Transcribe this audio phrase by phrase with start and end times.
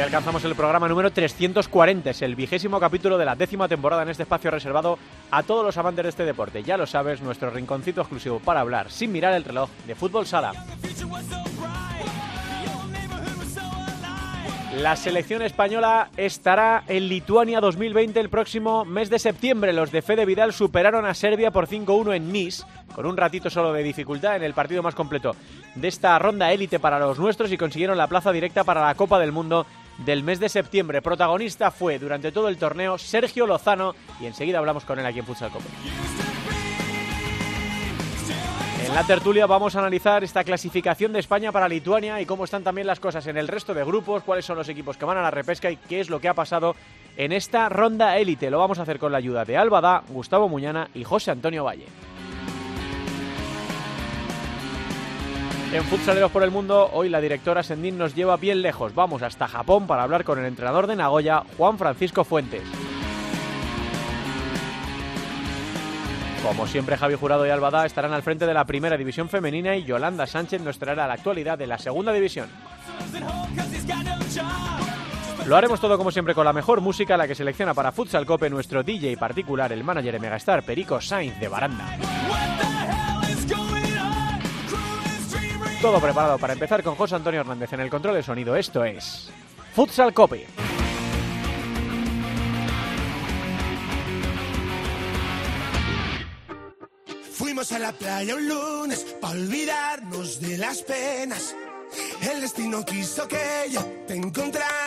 [0.00, 4.08] Hoy alcanzamos el programa número 340, es el vigésimo capítulo de la décima temporada en
[4.08, 4.98] este espacio reservado
[5.30, 6.62] a todos los amantes de este deporte.
[6.62, 10.52] Ya lo sabes, nuestro rinconcito exclusivo para hablar sin mirar el reloj de fútbol sala.
[14.74, 19.74] La selección española estará en Lituania 2020 el próximo mes de septiembre.
[19.74, 22.64] Los de Fede Vidal superaron a Serbia por 5-1 en Nice,
[22.94, 25.36] con un ratito solo de dificultad en el partido más completo
[25.74, 29.18] de esta ronda élite para los nuestros y consiguieron la plaza directa para la Copa
[29.18, 29.66] del Mundo
[30.04, 31.02] del mes de septiembre.
[31.02, 35.26] Protagonista fue durante todo el torneo Sergio Lozano y enseguida hablamos con él aquí en
[35.26, 35.66] Futsal Copa.
[38.86, 42.64] En la tertulia vamos a analizar esta clasificación de España para Lituania y cómo están
[42.64, 45.22] también las cosas en el resto de grupos, cuáles son los equipos que van a
[45.22, 46.74] la repesca y qué es lo que ha pasado
[47.16, 48.50] en esta ronda élite.
[48.50, 51.86] Lo vamos a hacer con la ayuda de Albada, Gustavo Muñana y José Antonio Valle.
[55.72, 58.92] En Futsaleros por el Mundo, hoy la directora Sendín nos lleva bien lejos.
[58.92, 62.62] Vamos hasta Japón para hablar con el entrenador de Nagoya, Juan Francisco Fuentes.
[66.42, 69.84] Como siempre, Javi Jurado y Albada estarán al frente de la primera división femenina y
[69.84, 72.48] Yolanda Sánchez nos traerá la actualidad de la segunda división.
[75.46, 78.50] Lo haremos todo como siempre con la mejor música, la que selecciona para Futsal Cope
[78.50, 81.96] nuestro DJ particular, el manager de Megastar, Perico Sainz de Baranda.
[85.80, 88.54] Todo preparado para empezar con José Antonio Hernández en el control de sonido.
[88.54, 89.30] Esto es
[89.74, 90.46] Futsal Cope.
[97.32, 101.56] Fuimos a la playa un lunes para olvidarnos de las penas.
[102.30, 104.79] El destino quiso que yo te encontrara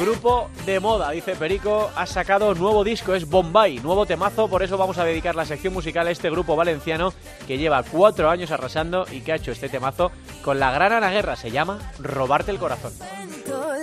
[0.00, 4.78] grupo de moda, dice Perico, ha sacado nuevo disco, es Bombay, nuevo temazo, por eso
[4.78, 7.12] vamos a dedicar la sección musical a este grupo valenciano
[7.46, 10.10] que lleva cuatro años arrasando y que ha hecho este temazo
[10.42, 12.92] con la gran Ana Guerra, se llama Robarte el Corazón.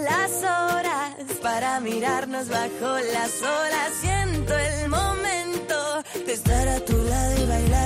[0.03, 3.93] Las horas para mirarnos bajo las olas.
[3.99, 5.46] Siento el momento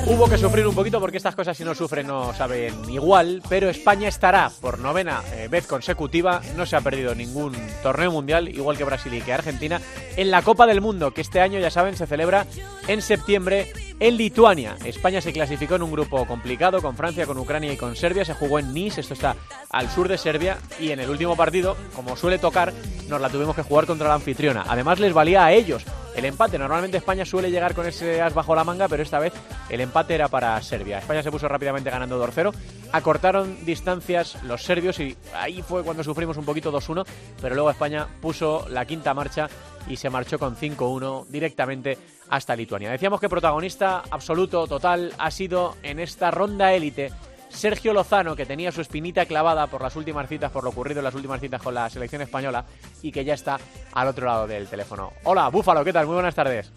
[0.07, 3.69] Hubo que sufrir un poquito porque estas cosas si no sufren no saben igual, pero
[3.69, 8.77] España estará por novena eh, vez consecutiva, no se ha perdido ningún torneo mundial, igual
[8.77, 9.81] que Brasil y que Argentina,
[10.15, 12.45] en la Copa del Mundo, que este año ya saben se celebra
[12.87, 14.77] en septiembre en Lituania.
[14.83, 18.33] España se clasificó en un grupo complicado con Francia, con Ucrania y con Serbia, se
[18.33, 19.35] jugó en Nice, esto está
[19.69, 22.73] al sur de Serbia, y en el último partido, como suele tocar,
[23.07, 24.65] nos la tuvimos que jugar contra la anfitriona.
[24.67, 25.85] Además les valía a ellos
[26.15, 26.57] el empate.
[26.57, 29.33] Normalmente España suele llegar con ese as bajo la manga, pero esta vez
[29.69, 30.97] el empate era para Serbia.
[30.97, 32.53] España se puso rápidamente ganando 2-0.
[32.91, 37.05] Acortaron distancias los serbios y ahí fue cuando sufrimos un poquito 2-1,
[37.39, 39.47] pero luego España puso la quinta marcha
[39.87, 41.97] y se marchó con 5-1 directamente
[42.31, 42.89] hasta Lituania.
[42.89, 47.11] Decíamos que protagonista absoluto, total, ha sido en esta ronda élite
[47.49, 51.03] Sergio Lozano, que tenía su espinita clavada por las últimas citas, por lo ocurrido en
[51.03, 52.65] las últimas citas con la selección española
[53.01, 53.59] y que ya está
[53.93, 55.11] al otro lado del teléfono.
[55.25, 56.07] Hola, Búfalo, ¿qué tal?
[56.07, 56.71] Muy buenas tardes.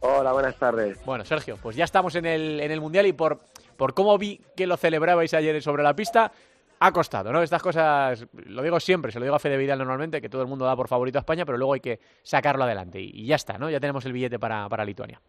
[0.00, 0.98] Hola, buenas tardes.
[1.04, 3.40] Bueno, Sergio, pues ya estamos en el, en el Mundial y por,
[3.76, 6.32] por cómo vi que lo celebrabais ayer sobre la pista,
[6.78, 7.42] ha costado, ¿no?
[7.42, 10.48] Estas cosas, lo digo siempre, se lo digo a Fede Vidal normalmente, que todo el
[10.48, 13.58] mundo da por favorito a España, pero luego hay que sacarlo adelante y, ya está,
[13.58, 13.70] ¿no?
[13.70, 15.20] Ya tenemos el billete para, para Lituania.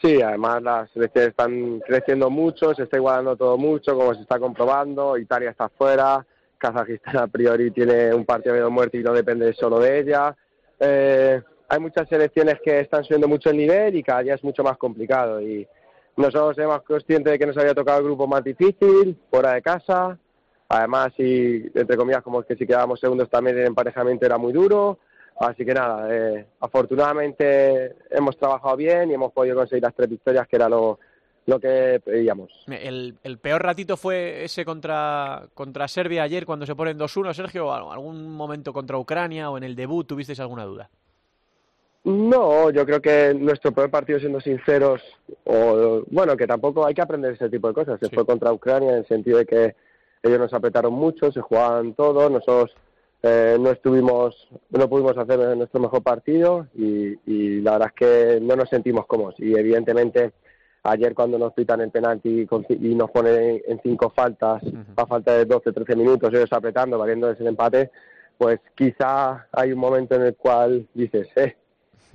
[0.00, 4.38] Sí, además las selecciones están creciendo mucho, se está igualando todo mucho, como se está
[4.38, 5.16] comprobando.
[5.16, 6.26] Italia está fuera,
[6.58, 10.36] Kazajistán a priori tiene un partido medio muerto y no depende solo de ella.
[10.80, 14.62] Eh, hay muchas selecciones que están subiendo mucho el nivel y cada día es mucho
[14.62, 15.40] más complicado.
[15.40, 15.66] Y
[16.16, 20.18] nosotros somos conscientes de que nos había tocado el grupo más difícil, fuera de casa.
[20.74, 24.98] Además, y entre comillas, como que si quedábamos segundos también el emparejamiento era muy duro.
[25.38, 30.48] Así que nada, eh, afortunadamente hemos trabajado bien y hemos podido conseguir las tres victorias,
[30.48, 30.98] que era lo,
[31.44, 32.50] lo que pedíamos.
[32.68, 37.66] El, el peor ratito fue ese contra, contra Serbia ayer cuando se ponen 2-1, Sergio,
[37.68, 40.88] o algún momento contra Ucrania o en el debut, ¿tuvisteis alguna duda?
[42.04, 45.02] No, yo creo que nuestro peor partido, siendo sinceros,
[45.44, 48.00] o bueno, que tampoco hay que aprender ese tipo de cosas.
[48.00, 48.14] Se Sí.
[48.14, 49.74] fue contra Ucrania en el sentido de que
[50.22, 52.74] ellos nos apretaron mucho, se jugaban todos, nosotros
[53.22, 58.40] eh, no estuvimos, no pudimos hacer nuestro mejor partido y, y la verdad es que
[58.40, 59.34] no nos sentimos cómodos.
[59.38, 60.32] Y evidentemente
[60.84, 64.62] ayer cuando nos pitan el penalti y nos ponen en cinco faltas
[64.96, 67.90] a falta de 12, 13 minutos ellos apretando, valiendo ese empate,
[68.36, 71.56] pues quizá hay un momento en el cual dices, eh,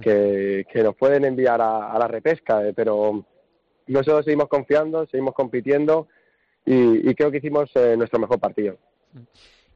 [0.01, 3.25] que, que nos pueden enviar a, a la repesca, eh, pero
[3.87, 6.07] nosotros seguimos confiando, seguimos compitiendo
[6.67, 8.77] y, y creo que hicimos eh, nuestro mejor partido.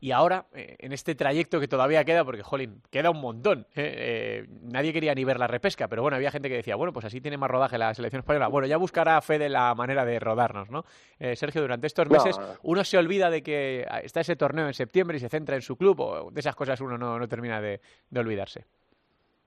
[0.04, 3.68] Y ahora, eh, en este trayecto que todavía queda, porque, jolín, queda un montón.
[3.76, 3.94] ¿eh?
[3.96, 7.06] Eh, nadie quería ni ver la repesca, pero bueno, había gente que decía, bueno, pues
[7.06, 8.48] así tiene más rodaje la selección española.
[8.48, 10.86] Bueno, ya buscará Fede la manera de rodarnos, ¿no?
[11.20, 12.14] Eh, Sergio, durante estos No.
[12.18, 15.62] meses uno se olvida de que está ese torneo en septiembre y se centra en
[15.62, 17.80] su club, o de esas cosas uno no, no termina de,
[18.10, 18.66] de olvidarse.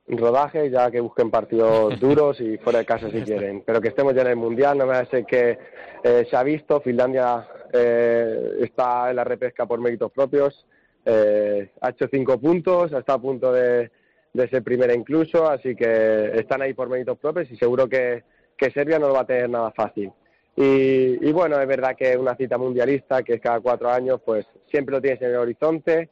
[0.09, 3.62] Rodaje, ya que busquen partidos duros y fuera de casa si quieren.
[3.65, 5.59] Pero que estemos ya en el Mundial, no me parece que
[6.03, 10.67] eh, se ha visto, Finlandia eh, está en la repesca por méritos propios,
[11.05, 13.91] eh, ha hecho cinco puntos, está a punto de,
[14.33, 18.23] de ser primera incluso, así que están ahí por méritos propios y seguro que,
[18.56, 20.12] que Serbia no lo va a tener nada fácil.
[20.56, 24.47] Y, y bueno, es verdad que una cita mundialista, que es cada cuatro años, pues
[24.71, 26.09] siempre lo tienes en el horizonte,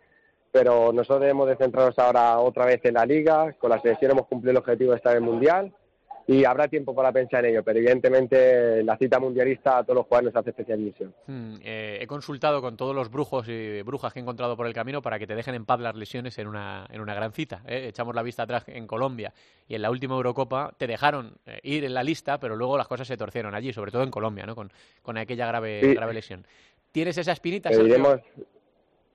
[0.53, 4.27] pero nosotros debemos de centrarnos ahora otra vez en la liga, con la selección hemos
[4.27, 5.73] cumplido el objetivo de estar en el mundial
[6.25, 10.07] y habrá tiempo para pensar en ello, pero evidentemente la cita mundialista a todos los
[10.07, 11.13] jugadores nos hace especial misión.
[11.27, 14.73] Hmm, eh, he consultado con todos los brujos y brujas que he encontrado por el
[14.73, 17.63] camino para que te dejen en paz las lesiones en una, en una gran cita.
[17.67, 17.87] ¿eh?
[17.89, 19.33] Echamos la vista atrás en Colombia
[19.67, 22.87] y en la última Eurocopa te dejaron eh, ir en la lista, pero luego las
[22.87, 24.55] cosas se torcieron allí, sobre todo en Colombia, ¿no?
[24.55, 24.71] con,
[25.03, 25.95] con aquella grave, Sí.
[25.95, 26.47] grave lesión.
[26.93, 28.21] ¿Tienes esa espinita, Sergio?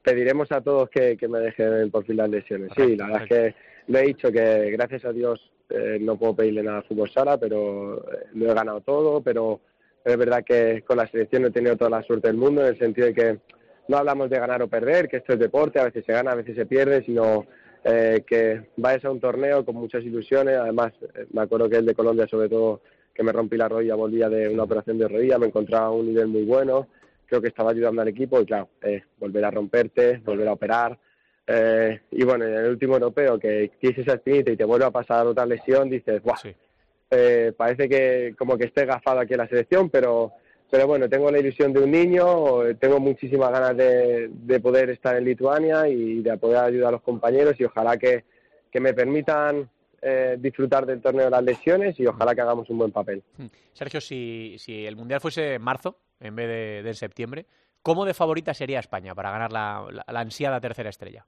[0.03, 2.71] Pediremos, a todos que, que me dejen por fin las lesiones.
[2.75, 3.55] Sí, la verdad es que
[3.87, 7.37] lo he dicho que gracias a Dios eh, no puedo pedirle nada al fútbol sala,
[7.37, 9.59] pero eh, lo he ganado todo, pero
[10.03, 12.79] es verdad que con la selección he tenido toda la suerte del mundo en el
[12.79, 13.39] sentido de que
[13.87, 16.35] no hablamos de ganar o perder, que esto es deporte, a veces se gana, a
[16.35, 17.45] veces se pierde, sino
[17.83, 20.57] eh, que vayas a un torneo con muchas ilusiones.
[20.57, 22.81] Además, eh, me acuerdo que el de Colombia, sobre todo,
[23.13, 26.07] que me rompí la rodilla, volvía de una operación de rodilla, me encontraba a un
[26.07, 26.87] nivel muy bueno,
[27.27, 30.97] creo que estaba ayudando al equipo y claro, eh, volver a romperte, volver a operar.
[31.45, 34.91] eh, y bueno, en el último europeo que tienes esa espinita y te vuelve a
[34.91, 36.21] pasar otra lesión, dices.
[36.41, 36.53] Sí.
[37.11, 40.31] eh, parece que como que esté gafado aquí en la selección, pero,
[40.69, 45.15] pero bueno, tengo la ilusión de un niño, tengo muchísimas ganas de, de poder estar
[45.15, 48.25] en Lituania y de poder ayudar a los compañeros y ojalá que,
[48.71, 49.69] que me permitan
[50.01, 53.23] eh, disfrutar del torneo de las lesiones y ojalá que hagamos un buen papel.
[53.71, 57.45] Sergio, si, si el Mundial fuese en marzo en vez de, septiembre,
[57.81, 61.25] ¿cómo de favorita sería España para ganar la, la- la ansiada tercera estrella?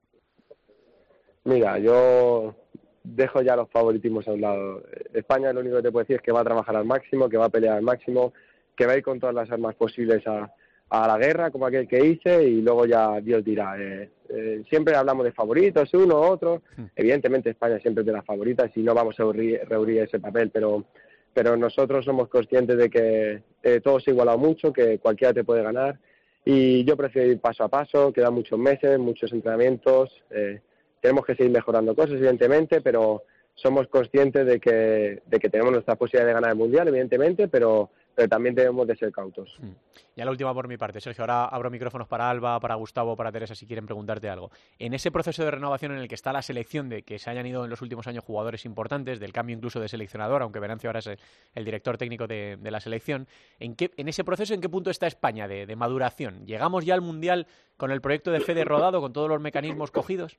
[1.45, 2.56] Mira, yo
[3.03, 4.83] dejo ya los favoritismos a un lado.
[5.13, 7.38] España lo único que te puedo decir es que va a trabajar al máximo, que
[7.38, 8.33] va a pelear al máximo,
[8.75, 10.51] que va a ir con todas las armas posibles a,
[10.89, 13.75] a la guerra, como aquel que hice, y luego ya Dios dirá.
[13.81, 16.62] Eh, eh, siempre hablamos de favoritos, uno, otro.
[16.77, 16.86] Hmm.
[16.95, 20.86] Evidentemente España siempre es de las favoritas y no vamos a reunir ese papel, pero,
[21.34, 25.44] pero nosotros somos conscientes de que eh, todo se ha igualado mucho, que cualquiera te
[25.44, 26.00] puede ganar.
[26.46, 30.10] Y yo prefiero ir paso a paso, quedan muchos meses, muchos entrenamientos.
[30.31, 30.62] eh,
[31.02, 33.24] tenemos que seguir mejorando cosas, evidentemente, pero
[33.56, 37.90] somos conscientes de que, de que tenemos nuestra posibilidad de ganar el Mundial, evidentemente, pero,
[38.19, 39.56] pero también debemos de ser cautos.
[39.62, 39.71] Hmm.
[40.18, 41.24] Ya la última por mi parte, Sergio.
[41.24, 44.51] Ahora abro micrófonos para Alba, para Gustavo, para Teresa, si quieren preguntarte algo.
[44.77, 47.46] En ese proceso de renovación en el que está la selección de que se hayan
[47.46, 51.00] ido en los últimos años jugadores importantes, del cambio incluso de seleccionador, aunque Venancio ahora
[51.00, 51.17] es el,
[51.55, 53.25] el director técnico de, de la selección,
[53.58, 56.46] ¿en, qué, ¿en ese proceso en qué punto está España de, de maduración?
[56.46, 60.38] ¿Llegamos ya al Mundial con el proyecto de Fede rodado, con todos los mecanismos cogidos?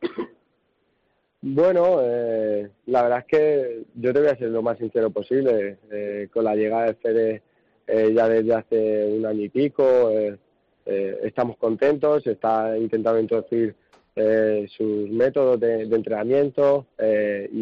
[1.44, 5.78] Bueno, eh, la verdad es que yo te voy a ser lo más sincero posible.
[5.90, 7.42] Eh, con la llegada de Fede
[7.88, 10.36] eh, ya desde hace un año y pico, eh,
[10.86, 13.74] eh, estamos contentos, está intentando introducir
[14.14, 17.56] eh, sus métodos de, de entrenamiento y,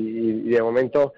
[0.47, 1.15] y de momento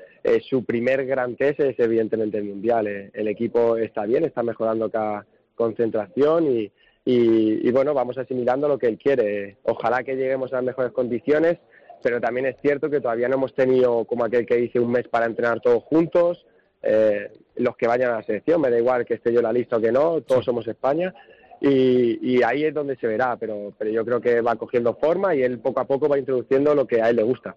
[0.48, 2.86] su primer gran test es evidentemente el Mundial.
[3.12, 5.26] El equipo está bien, está mejorando cada
[5.56, 6.70] concentración y,
[7.04, 9.56] y, y bueno, vamos asimilando lo que él quiere.
[9.64, 11.58] Ojalá que lleguemos a las mejores condiciones
[12.02, 15.08] pero también es cierto que todavía no hemos tenido, como aquel que dice, un mes
[15.08, 16.44] para entrenar todos juntos.
[16.82, 19.52] Eh, los que vayan a la selección, me da igual que esté yo en la
[19.52, 21.14] lista o que no, todos somos España.
[21.60, 25.32] Y, y ahí es donde se verá, pero, pero yo creo que va cogiendo forma
[25.32, 27.54] y él poco a poco va introduciendo lo que a él le gusta.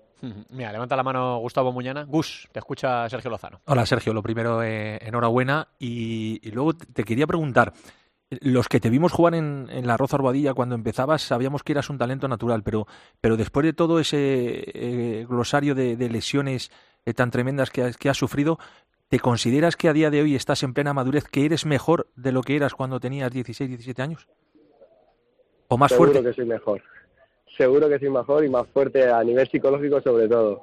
[0.51, 2.03] Mira, levanta la mano Gustavo Muñana.
[2.03, 3.61] Gus, te escucha Sergio Lozano.
[3.65, 5.69] Hola Sergio, lo primero, eh, enhorabuena.
[5.79, 7.73] Y, y luego te quería preguntar,
[8.29, 11.89] los que te vimos jugar en, en la Roza Arbadilla cuando empezabas sabíamos que eras
[11.89, 12.88] un talento natural, pero,
[13.22, 16.72] pero después de todo ese eh, glosario de, de lesiones
[17.05, 18.58] eh, tan tremendas que has, que has sufrido,
[19.10, 22.32] ¿te consideras que a día de hoy estás en plena madurez, que eres mejor de
[22.32, 24.27] lo que eras cuando tenías 16, 17 años?
[25.67, 26.29] ¿O más Seguro fuerte?
[26.29, 26.82] que soy mejor.
[27.58, 30.62] seguro que soy mejor y más fuerte a nivel psicológico sobre todo.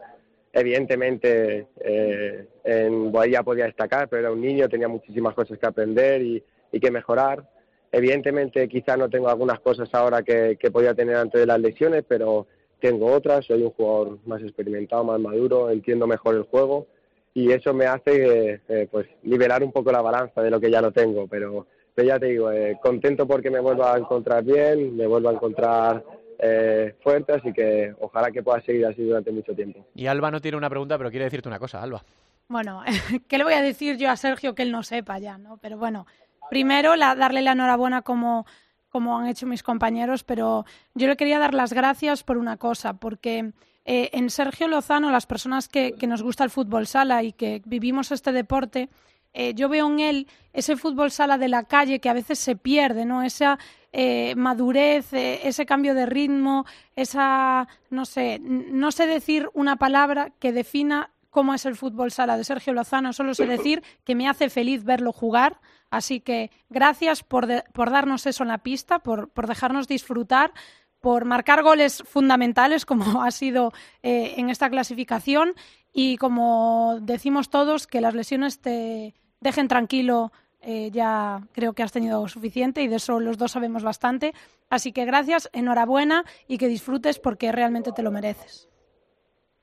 [0.52, 6.20] Evidentemente eh, en Boadilla podía destacar, pero era un niño, tenía muchísimas cosas que aprender
[6.22, 7.48] y, y que mejorar.
[7.92, 12.04] Evidentemente quizás no tengo algunas cosas ahora que, que podía tener antes de las lesiones,
[12.08, 12.46] pero
[12.80, 16.86] tengo otras, soy un jugador más experimentado, más maduro, entiendo mejor el juego
[17.34, 20.82] y eso me hace eh, pues liberar un poco la balanza de lo que ya
[20.82, 24.96] no tengo, pero, pero ya te digo, eh, contento porque me vuelvo a encontrar bien,
[24.96, 26.04] me vuelvo a encontrar
[26.38, 29.86] eh, fuerte, así que ojalá que pueda seguir así durante mucho tiempo.
[29.94, 32.04] Y Alba no tiene una pregunta, pero quiere decirte una cosa, Alba.
[32.48, 32.82] Bueno,
[33.28, 35.56] ¿qué le voy a decir yo a Sergio que él no sepa ya, no?
[35.56, 36.06] Pero bueno,
[36.52, 38.44] primero la, darle la enhorabuena como,
[38.90, 42.92] como han hecho mis compañeros, pero yo le quería dar las gracias por una cosa,
[42.92, 43.52] porque
[43.86, 47.62] eh, en Sergio Lozano, las personas que, que, nos gusta el fútbol sala y que
[47.64, 48.90] vivimos este deporte,
[49.32, 52.54] eh, yo veo en él ese fútbol sala de la calle que a veces se
[52.54, 53.22] pierde, ¿no?
[53.22, 53.58] Esa
[53.90, 56.66] eh, madurez, ese cambio de ritmo,
[56.96, 62.36] esa, no sé, no sé decir una palabra que defina cómo es el fútbol sala
[62.36, 65.60] de Sergio Lozano, solo sé decir que me hace feliz verlo jugar.
[65.90, 70.52] Así que gracias por, por darnos eso en la pista, por, por dejarnos disfrutar
[71.00, 73.72] por marcar goles fundamentales, como ha sido
[74.02, 75.54] eh, en esta clasificación,
[75.92, 80.32] y como decimos todos, que las lesiones te dejen tranquilo.
[80.64, 84.32] Eh, ya creo que has tenido suficiente y de eso los dos sabemos bastante.
[84.70, 88.68] Así que gracias, enhorabuena y que disfrutes porque realmente te lo mereces.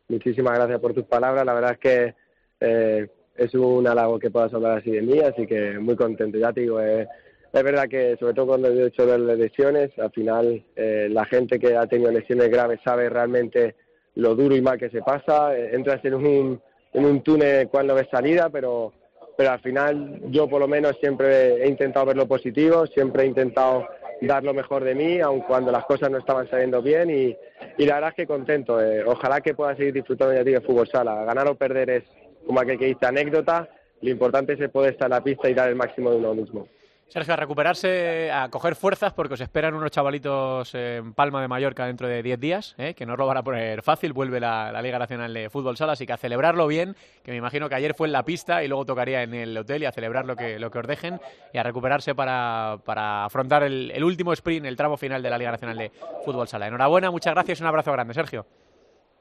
[0.09, 1.45] Muchísimas gracias por tus palabras.
[1.45, 2.15] La verdad es que
[2.59, 6.37] eh, es un halago que puedas hablar así de mí, así que muy contento.
[6.37, 7.07] Ya te digo, eh,
[7.53, 11.57] es verdad que sobre todo cuando he hecho las lesiones, al final eh, la gente
[11.57, 13.75] que ha tenido lesiones graves sabe realmente
[14.15, 15.55] lo duro y mal que se pasa.
[15.55, 16.61] Eh, entras en un,
[16.93, 18.93] en un túnel cuando ves salida, pero,
[19.37, 23.27] pero al final yo por lo menos siempre he intentado ver lo positivo, siempre he
[23.27, 23.87] intentado
[24.21, 27.35] dar lo mejor de mí, aun cuando las cosas no estaban saliendo bien y,
[27.77, 28.81] y la verdad es que contento.
[28.81, 31.23] Eh, ojalá que pueda seguir disfrutando ya de fútbol sala.
[31.23, 32.03] Ganar o perder es
[32.45, 33.69] como aquel que dice anécdota,
[34.01, 36.67] lo importante es poder estar en la pista y dar el máximo de uno mismo.
[37.09, 41.87] Sergio, a recuperarse, a coger fuerzas, porque os esperan unos chavalitos en Palma de Mallorca
[41.87, 42.93] dentro de 10 días, ¿eh?
[42.93, 45.93] que no os lo van a poner fácil, vuelve la, Liga Nacional de Fútbol Sala,
[45.93, 48.67] así que a celebrarlo bien, que me imagino que ayer fue en la pista y
[48.67, 51.19] luego tocaría en el hotel y a celebrar lo que, lo que os dejen
[51.51, 55.39] y a recuperarse para, para afrontar el, el último sprint, el tramo final de la
[55.39, 55.91] Liga Nacional de
[56.23, 56.67] Fútbol Sala.
[56.67, 58.45] Enhorabuena, muchas gracias y un abrazo grande, Sergio.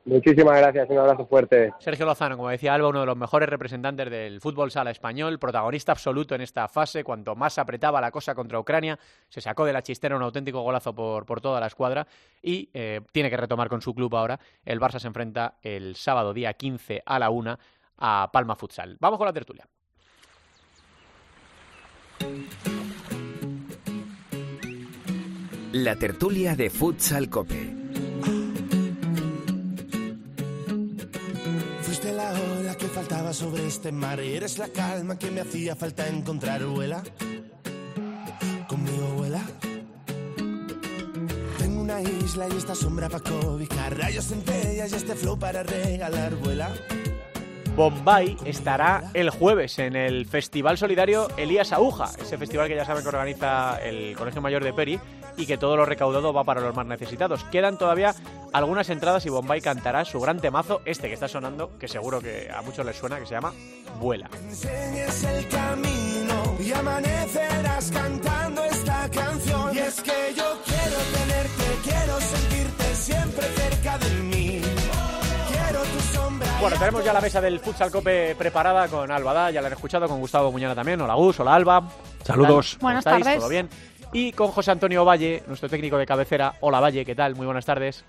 [0.04, 1.72] Muchísimas gracias, un abrazo fuerte.
[1.80, 5.92] Sergio Lozano, como decía Alba, uno de los mejores representantes del fútbol sala español, protagonista
[5.92, 7.04] absoluto en esta fase.
[7.04, 10.94] Cuanto más apretaba la cosa contra Ucrania, se sacó de la chistera un auténtico golazo
[10.94, 12.06] por, por toda la escuadra
[12.42, 14.40] y eh, tiene que retomar con su club ahora.
[14.64, 17.58] El Barça se enfrenta el sábado día 15 a la una
[17.98, 18.96] a Palma Futsal.
[19.00, 19.66] Vamos con la tertulia.
[25.72, 27.77] La tertulia de Futsal Cope.
[32.18, 36.08] La ola que faltaba sobre este mar y eres la calma que me hacía falta
[36.08, 37.00] encontrar, vuela.
[38.66, 39.40] Conmigo vuela.
[41.58, 46.34] Tengo una isla y esta sombra para cobijar, rayos centellas y este flow para regalar,
[46.34, 46.72] vuela.
[47.76, 53.04] Bombay estará el jueves en el Festival Solidario Elías Aguja, ese festival que ya saben
[53.04, 54.98] que organiza el Colegio Mayor de Peri
[55.36, 57.44] y que todo lo recaudado va para los más necesitados.
[57.44, 58.12] Quedan todavía
[58.52, 62.50] algunas entradas y Bombay cantará su gran temazo, este que está sonando, que seguro que
[62.50, 63.52] a muchos les suena, que se llama
[64.00, 64.28] Vuela.
[64.44, 69.74] Enseñes el camino y amanecerás cantando esta canción.
[69.74, 74.60] Y es que yo quiero tenerte, quiero sentirte siempre cerca de mí.
[75.48, 76.48] Quiero tu sombra.
[76.60, 79.74] Bueno, tenemos ya la mesa del Futsal Cope preparada con Alba Da, ya la han
[79.74, 81.00] escuchado, con Gustavo Muñana también.
[81.00, 81.88] Hola Gus, hola Alba.
[82.24, 82.76] Saludos.
[82.76, 83.24] ¿Cómo Buenas estáis?
[83.24, 83.40] tardes.
[83.40, 83.68] ¿Todo bien?
[84.12, 86.54] Y con José Antonio Valle, nuestro técnico de cabecera.
[86.60, 87.34] Hola Valle, ¿qué tal?
[87.34, 88.04] Muy buenas tardes.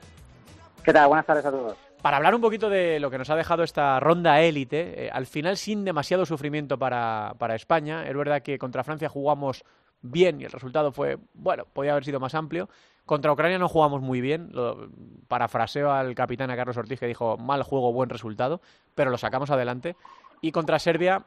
[0.83, 1.07] ¿Qué tal?
[1.07, 1.77] Buenas tardes a todos.
[2.01, 5.25] Para hablar un poquito de lo que nos ha dejado esta ronda élite, eh, al
[5.25, 8.07] final sin demasiado sufrimiento para, para España.
[8.07, 9.65] Es verdad que contra Francia jugamos
[10.01, 12.69] bien y el resultado fue, bueno, podía haber sido más amplio.
[13.05, 14.89] Contra Ucrania no jugamos muy bien, lo,
[15.27, 18.61] parafraseo al capitán a Carlos Ortiz que dijo mal juego, buen resultado,
[18.95, 19.95] pero lo sacamos adelante.
[20.41, 21.25] Y contra Serbia,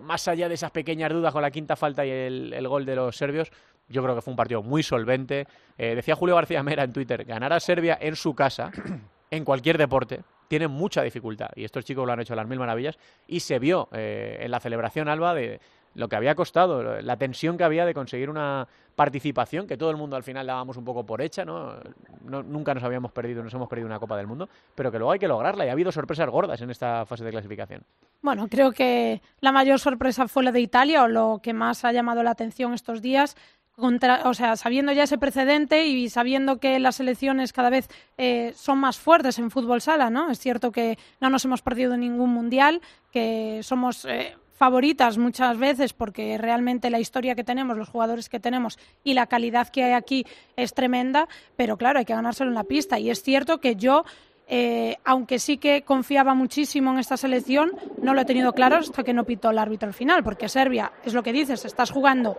[0.00, 2.96] más allá de esas pequeñas dudas con la quinta falta y el, el gol de
[2.96, 3.50] los serbios,
[3.88, 5.46] yo creo que fue un partido muy solvente.
[5.78, 8.72] Eh, decía Julio García Mera en Twitter, ganar a Serbia en su casa,
[9.30, 11.50] en cualquier deporte, tiene mucha dificultad.
[11.54, 12.98] Y estos chicos lo han hecho a las mil maravillas.
[13.26, 15.60] Y se vio eh, en la celebración, Alba, de
[15.94, 19.96] lo que había costado, la tensión que había de conseguir una participación, que todo el
[19.96, 21.76] mundo al final dábamos un poco por hecha, ¿no?
[22.24, 25.18] nunca nos habíamos perdido, nos hemos perdido una Copa del Mundo, pero que luego hay
[25.18, 27.82] que lograrla y ha habido sorpresas gordas en esta fase de clasificación.
[28.20, 31.92] Bueno, creo que la mayor sorpresa fue la de Italia o lo que más ha
[31.92, 33.36] llamado la atención estos días,
[33.76, 38.52] contra, o sea, sabiendo ya ese precedente y sabiendo que las selecciones cada vez eh,
[38.54, 40.30] son más fuertes en fútbol sala, ¿no?
[40.30, 45.92] Es cierto que no nos hemos perdido ningún mundial, que somos eh, favoritas muchas veces
[45.92, 49.92] porque realmente la historia que tenemos, los jugadores que tenemos y la calidad que hay
[49.92, 52.98] aquí es tremenda, pero claro, hay que ganárselo en la pista.
[52.98, 54.04] Y es cierto que yo
[54.48, 59.02] eh, aunque sí que confiaba muchísimo en esta selección, no lo he tenido claro hasta
[59.02, 62.36] que no pitó el árbitro al final, porque Serbia, es lo que dices, estás jugando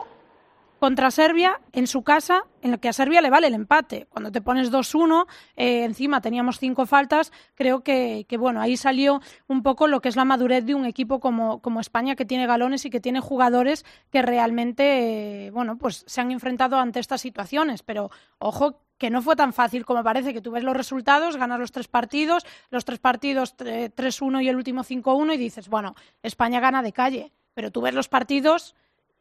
[0.83, 4.05] contra Serbia en su casa, en la que a Serbia le vale el empate.
[4.09, 9.63] Cuando te pones 2-1, eh, encima teníamos cinco faltas, creo que, bueno, ahí salió un
[9.63, 12.83] poco lo que es la madurez de un equipo como, como España, que tiene galones
[12.83, 17.81] y que tiene jugadores que realmente, eh, bueno, pues se han enfrentado ante estas situaciones.
[17.81, 21.61] Pero ojo que no fue tan fácil como parece, que tú ves los resultados, ganas
[21.61, 26.59] los tres partidos, los tres partidos 3-1 y el último 5-1 y dices, bueno, España
[26.59, 28.75] gana de calle, pero tú ves los partidos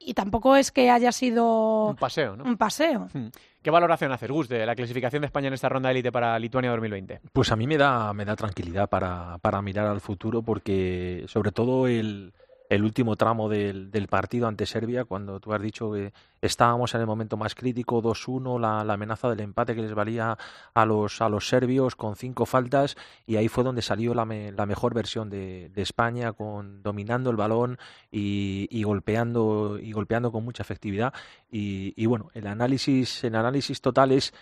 [0.06, 2.44] y tampoco es que haya sido un paseo, ¿no?
[2.44, 3.08] Un paseo.
[3.12, 3.28] Hmm.
[3.62, 6.36] ¿Qué valoración hace Gus de la clasificación de España en esta ronda de élite para
[6.38, 7.20] Lituania 2020?
[7.32, 11.52] Pues a mí me da, me da tranquilidad para, para mirar al futuro porque sobre
[11.52, 12.32] todo el,
[12.74, 17.06] el último tramo del, partido ante Serbia, cuando tú has dicho que estábamos en el
[17.06, 20.38] momento más crítico, 2-1, la, la, amenaza del empate que les valía
[20.72, 24.52] a los, a los serbios con cinco faltas, y ahí fue donde salió la, me,
[24.52, 27.78] la mejor versión de, de, España, con dominando el balón
[28.10, 31.12] y, y, golpeando, y golpeando con mucha efectividad.
[31.50, 34.32] Y, y bueno, el análisis, el análisis total es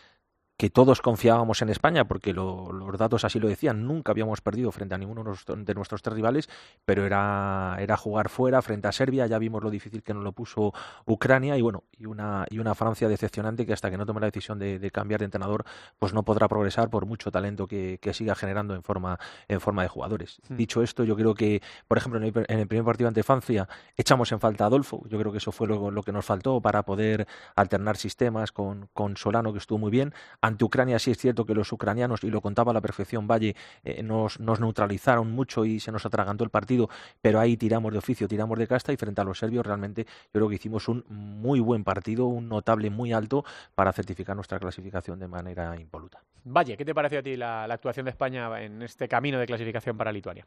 [0.60, 4.70] que todos confiábamos en España, porque lo, los datos así lo decían, nunca habíamos perdido
[4.70, 6.50] frente a ninguno de nuestros tres rivales,
[6.84, 10.32] pero era, era jugar fuera frente a Serbia, ya vimos lo difícil que nos lo
[10.32, 10.74] puso
[11.06, 14.26] Ucrania y bueno, y una, y una Francia decepcionante que hasta que no tome la
[14.26, 15.64] decisión de, de cambiar de entrenador,
[15.98, 19.80] pues no podrá progresar por mucho talento que, que siga generando en forma, en forma
[19.80, 20.42] de jugadores.
[20.46, 20.56] Hmm.
[20.56, 23.66] Dicho esto, yo creo que, por ejemplo, en el, en el, primer partido ante Francia
[23.96, 26.60] echamos en falta a Adolfo, yo creo que eso fue lo, lo que nos faltó
[26.60, 27.26] para poder
[27.56, 30.12] alternar sistemas con, con Solano, que estuvo muy bien
[30.50, 33.54] ante Ucrania sí es cierto que los ucranianos, y lo contaba a la perfección Valle,
[33.84, 36.88] eh, nos, nos, neutralizaron mucho y se nos atragantó el partido,
[37.22, 40.32] pero ahí tiramos de oficio, tiramos de casta y frente a los serbios realmente yo
[40.32, 45.18] creo que hicimos un muy buen partido, un notable muy alto para certificar nuestra clasificación
[45.18, 46.20] de manera impoluta.
[46.44, 49.46] Valle, ¿qué te pareció a ti la, la actuación de España en este camino de
[49.46, 50.46] clasificación para Lituania?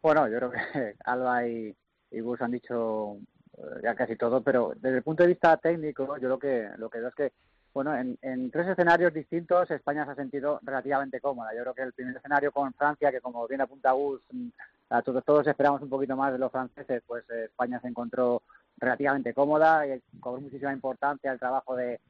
[0.00, 1.74] Bueno, yo creo que Alba y,
[2.10, 3.16] y Gus han dicho
[3.56, 6.88] eh, ya casi todo, pero desde el punto de vista técnico, yo lo que lo
[6.88, 7.32] que veo es que
[7.74, 11.54] bueno, en, en, tres escenarios distintos España se ha sentido relativamente cómoda.
[11.54, 14.48] Yo creo que el primer escenario con Francia, que como bien apunta Gus, mm,
[15.04, 18.42] todos, todos esperamos un poquito más de los franceses, pues eh, España se encontró
[18.78, 22.00] relativamente cómoda y cobró muchísima importancia el trabajo de,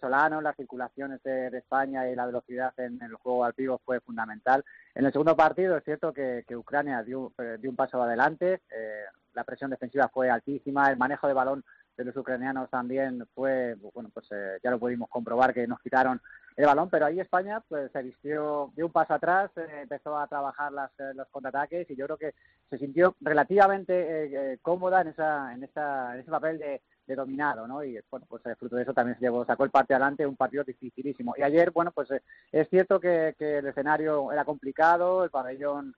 [0.00, 4.00] Solano, las circulaciones de, de, España y la velocidad en, el juego al pivo fue
[4.00, 4.64] fundamental.
[4.96, 8.62] En el segundo partido es cierto que, que Ucrania dio, eh, dio, un paso adelante,
[8.68, 11.64] eh, la presión defensiva fue altísima, el manejo de balón
[11.96, 16.20] de los ucranianos también fue, bueno, pues eh, ya lo pudimos comprobar que nos quitaron
[16.56, 20.26] el balón, pero ahí España pues se vistió, dio un paso atrás, eh, empezó a
[20.26, 22.34] trabajar las, eh, los contraataques y yo creo que
[22.70, 27.68] se sintió relativamente eh, cómoda en esa, en esa, en ese papel de, de dominado,
[27.68, 27.84] ¿no?
[27.84, 30.64] Y bueno, pues fruto de eso también se llevó, sacó el partido adelante, un partido
[30.64, 31.34] dificilísimo.
[31.36, 32.08] Y ayer, bueno, pues
[32.50, 35.94] es cierto que, que el escenario era complicado, el pabellón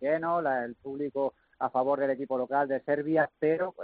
[0.00, 3.74] lleno, la, el público a favor del equipo local de Serbia, pero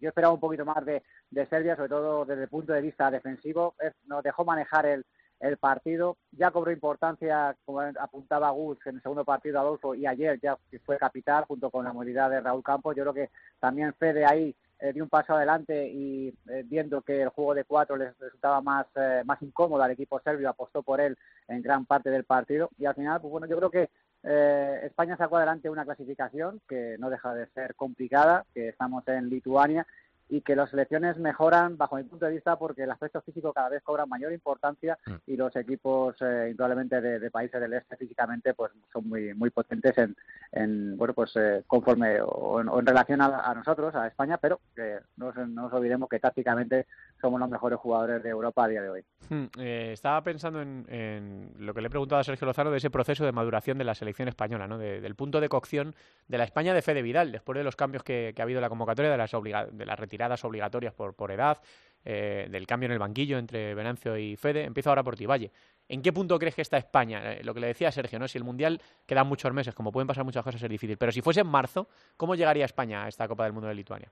[0.00, 1.02] yo esperaba un poquito más de,
[1.48, 3.74] Serbia, sobre todo desde el punto de vista defensivo.
[4.06, 5.04] Nos dejó manejar el,
[5.40, 6.16] el partido.
[6.32, 10.98] Ya cobró importancia, como apuntaba Gus, en el segundo partido Adolfo y ayer ya fue
[10.98, 12.96] capital junto con la movilidad de Raúl Campos.
[12.96, 13.30] Yo creo que
[13.60, 17.64] también Fede ahí eh, dio un paso adelante y eh, viendo que el juego de
[17.64, 21.16] cuatro les resultaba más, eh, más incómodo al equipo serbio, apostó por él
[21.48, 22.70] en gran parte del partido.
[22.78, 23.90] Y al final, pues bueno, yo creo que
[24.24, 29.28] eh, España sacó adelante una clasificación que no deja de ser complicada, que estamos en
[29.28, 29.86] Lituania
[30.28, 33.68] y que las selecciones mejoran bajo mi punto de vista porque el aspecto físico cada
[33.68, 35.12] vez cobra mayor importancia mm.
[35.26, 39.50] y los equipos eh, indudablemente de, de, países del este físicamente pues son muy muy
[39.50, 40.16] potentes en,
[40.52, 44.38] en bueno pues eh, conforme o en, o en relación a, a, nosotros a España
[44.38, 46.86] pero que no, no, nos olvidemos que tácticamente
[47.20, 50.86] somos los mejores jugadores de Europa a día de hoy hmm, eh, estaba pensando en,
[50.88, 53.84] en, lo que le he preguntado a Sergio Lozano de ese proceso de maduración de
[53.84, 54.78] la selección española ¿no?
[54.78, 55.94] De, del punto de cocción
[56.28, 58.68] de la España de Fede Vidal después de los cambios que, ha habido en la
[58.68, 61.58] convocatoria de las de la retiradas obligatorias por, edad,
[62.04, 64.64] eh, del cambio en el banquillo entre Venancio y Fede.
[64.64, 65.50] Empiezo ahora por ti, Valle.
[65.88, 67.32] ¿En qué punto crees que está España?
[67.32, 68.28] Eh, lo que le decía Sergio, ¿no?
[68.28, 70.96] Si el Mundial quedan muchos meses, como pueden pasar muchas cosas, es difícil.
[70.96, 74.10] Pero si fuese en marzo, ¿cómo llegaría España a esta Copa del Mundo de Lituania?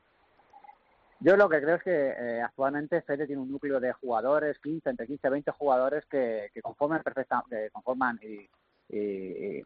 [1.25, 4.91] Yo lo que creo es que eh, actualmente Fede tiene un núcleo de jugadores, 15,
[4.91, 8.49] entre 15 y 20 jugadores que, que conforman, perfecta, conforman y,
[8.97, 9.63] y,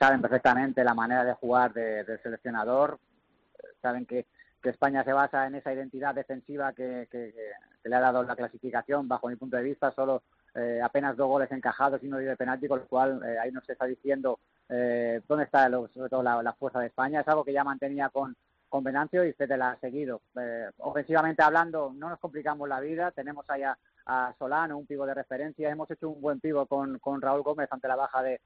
[0.00, 2.98] saben perfectamente la manera de jugar de, del seleccionador.
[3.80, 4.26] Saben que
[4.66, 7.32] que España se basa en esa identidad defensiva que, que,
[7.84, 10.24] le ha dado la clasificación, bajo mi punto de vista, solo
[10.56, 13.68] eh, apenas dos goles encajados y uno de penalti, con lo cual eh, ahí nos
[13.68, 17.20] está diciendo eh, dónde está lo- sobre todo la fuerza de España.
[17.20, 18.34] Es algo que ya mantenía con,
[18.76, 20.20] con Venancio y Fede la ha seguido.
[20.38, 23.10] Eh, ofensivamente hablando, no nos complicamos la vida.
[23.10, 25.70] Tenemos ahí a, Solano, un pivo de referencia.
[25.70, 28.38] Hemos hecho un buen pivo con, Raúl Gómez ante la baja de,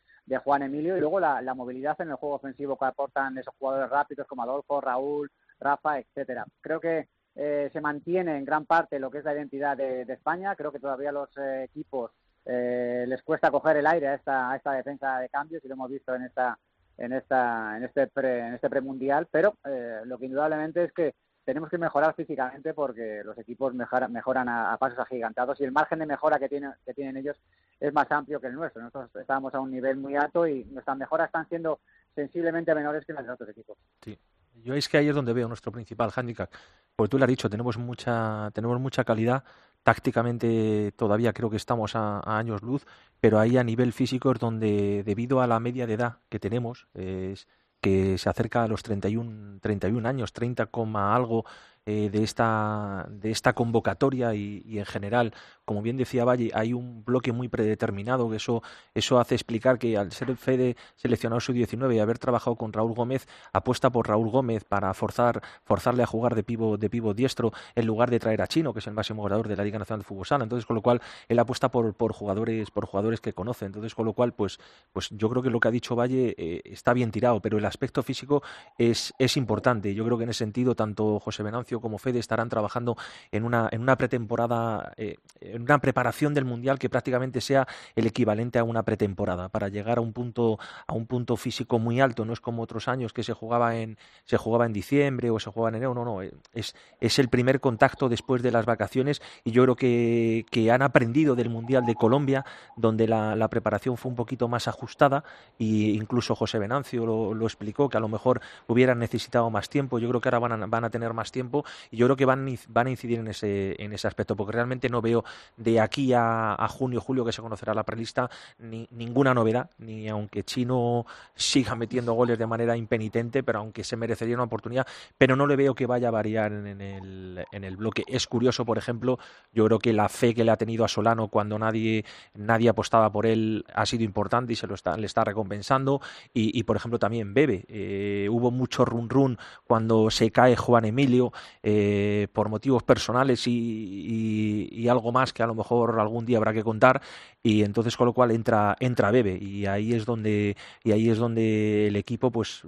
[0.44, 4.28] Juan Emilio y luego la, movilidad en el juego ofensivo que aportan esos jugadores rápidos
[4.28, 6.46] como Adolfo, Raúl, Rafa, etcétera.
[6.60, 10.12] Creo que eh, se mantiene en gran parte lo que es la identidad de, de
[10.12, 10.54] España.
[10.54, 12.12] Creo que todavía los eh, equipos
[12.44, 15.74] eh, les cuesta coger el aire a esta, a esta defensa de cambios y lo
[15.74, 16.56] hemos visto en esta
[17.00, 21.14] en esta en este pre, en este premundial, pero eh, lo que indudablemente es que
[21.44, 25.98] tenemos que mejorar físicamente porque los equipos mejora- mejoran a, pasos agigantados y el margen
[25.98, 27.36] de mejora que tienen que tienen ellos
[27.80, 28.82] es más amplio que el nuestro.
[28.82, 31.80] Nosotros estábamos a un nivel muy alto y nuestras mejoras están siendo
[32.14, 33.78] sensiblemente menores que las de otros equipos.
[34.04, 34.16] Sí.
[34.62, 36.50] Yo es que ahí es donde veo nuestro principal hándicap.
[36.94, 39.42] Porque tú lo has dicho, tenemos mucha, tenemos mucha calidad.
[39.82, 42.86] Tácticamente todavía creo que estamos a, años luz,
[43.20, 46.86] pero ahí a nivel físico es donde, debido a la media de edad que tenemos,
[46.94, 47.48] es
[47.80, 51.44] que se acerca a los 31, 31 años, 30, coma algo
[51.90, 57.04] eh, de, esta, de esta convocatoria y, en general, como bien decía Valle, hay un
[57.04, 58.62] bloque muy predeterminado, que eso,
[58.94, 62.94] eso hace explicar que al ser el Fede seleccionado sub-19 y haber trabajado con Raúl
[62.94, 67.52] Gómez, apuesta por Raúl Gómez para forzar, forzarle a jugar de pivo, de pivo diestro
[67.74, 70.02] en lugar de traer a Chino, que es el máximo goleador de la Liga Nacional
[70.02, 70.44] de Fútbol Sala.
[70.44, 73.66] Entonces, con lo cual, él apuesta por, por jugadores, por jugadores que conoce.
[73.66, 74.60] Entonces, con lo cual, pues,
[74.92, 77.64] pues yo creo que lo que ha dicho Valle eh, está bien tirado, pero el
[77.64, 78.44] aspecto físico
[78.78, 79.92] es, es importante.
[79.92, 82.96] Yo creo que en ese sentido, tanto José Venancio como Fede estarán trabajando
[83.32, 87.66] en una, en una pretemporada, eh, en una preparación del Mundial que prácticamente sea
[87.96, 92.00] el equivalente a una pretemporada, para llegar a un punto, a un punto físico muy
[92.00, 92.24] alto.
[92.24, 95.50] No es como otros años que se jugaba en, se jugaba en diciembre o se
[95.50, 99.22] jugaba en enero, no, no, eh, es, es el primer contacto después de las vacaciones
[99.44, 102.44] y yo creo que, que han aprendido del Mundial de Colombia,
[102.76, 105.24] donde la, preparación fue un poquito más ajustada
[105.58, 109.98] y incluso José Venancio lo, lo explicó, que a lo mejor hubieran necesitado más tiempo,
[109.98, 111.59] yo creo que ahora van a, van a tener más tiempo
[111.90, 114.88] y yo creo que van, van a incidir en ese, en ese aspecto, porque realmente
[114.88, 115.24] no veo
[115.56, 120.08] de aquí a, a junio, julio, que se conocerá la prelista, ni, ninguna novedad, ni
[120.08, 124.86] aunque Chino siga metiendo goles de manera impenitente, pero aunque se merecería una oportunidad,
[125.18, 128.04] pero no le veo que vaya a variar en, el, en el bloque.
[128.06, 129.18] Es curioso, por ejemplo,
[129.52, 133.10] yo creo que la fe que le ha tenido a Solano cuando nadie, nadie apostaba
[133.10, 136.00] por él ha sido importante y se lo está, le está recompensando.
[136.32, 137.64] Y, y por ejemplo, también Bebe.
[137.68, 144.88] Eh, hubo mucho run run cuando se cae Juan Emilio eh, por motivos personales y,
[144.90, 147.00] algo más que a lo mejor algún día habrá que contar.
[147.42, 149.38] Y entonces, con lo cual entra, entra Bebe.
[149.40, 152.64] Y ahí es donde, y ahí es donde el equipo, pues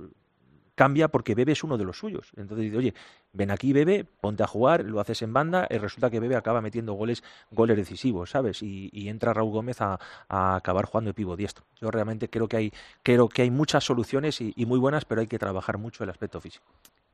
[0.75, 2.33] cambia porque Bebe es uno de los suyos.
[2.37, 2.95] Entonces dice, oye,
[3.33, 6.61] ven aquí Bebe, ponte a jugar, lo haces en banda y resulta que Bebe acaba
[6.61, 8.63] metiendo goles, goles decisivos, ¿sabes?
[8.63, 11.65] Y, entra Raúl Gómez a, a, acabar jugando de pivo diestro.
[11.81, 15.21] Yo realmente creo que hay, creo que hay muchas soluciones y, y muy buenas, pero
[15.21, 16.65] hay que trabajar mucho el aspecto físico.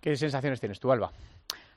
[0.00, 1.10] ¿Qué sensaciones tienes tú, Alba?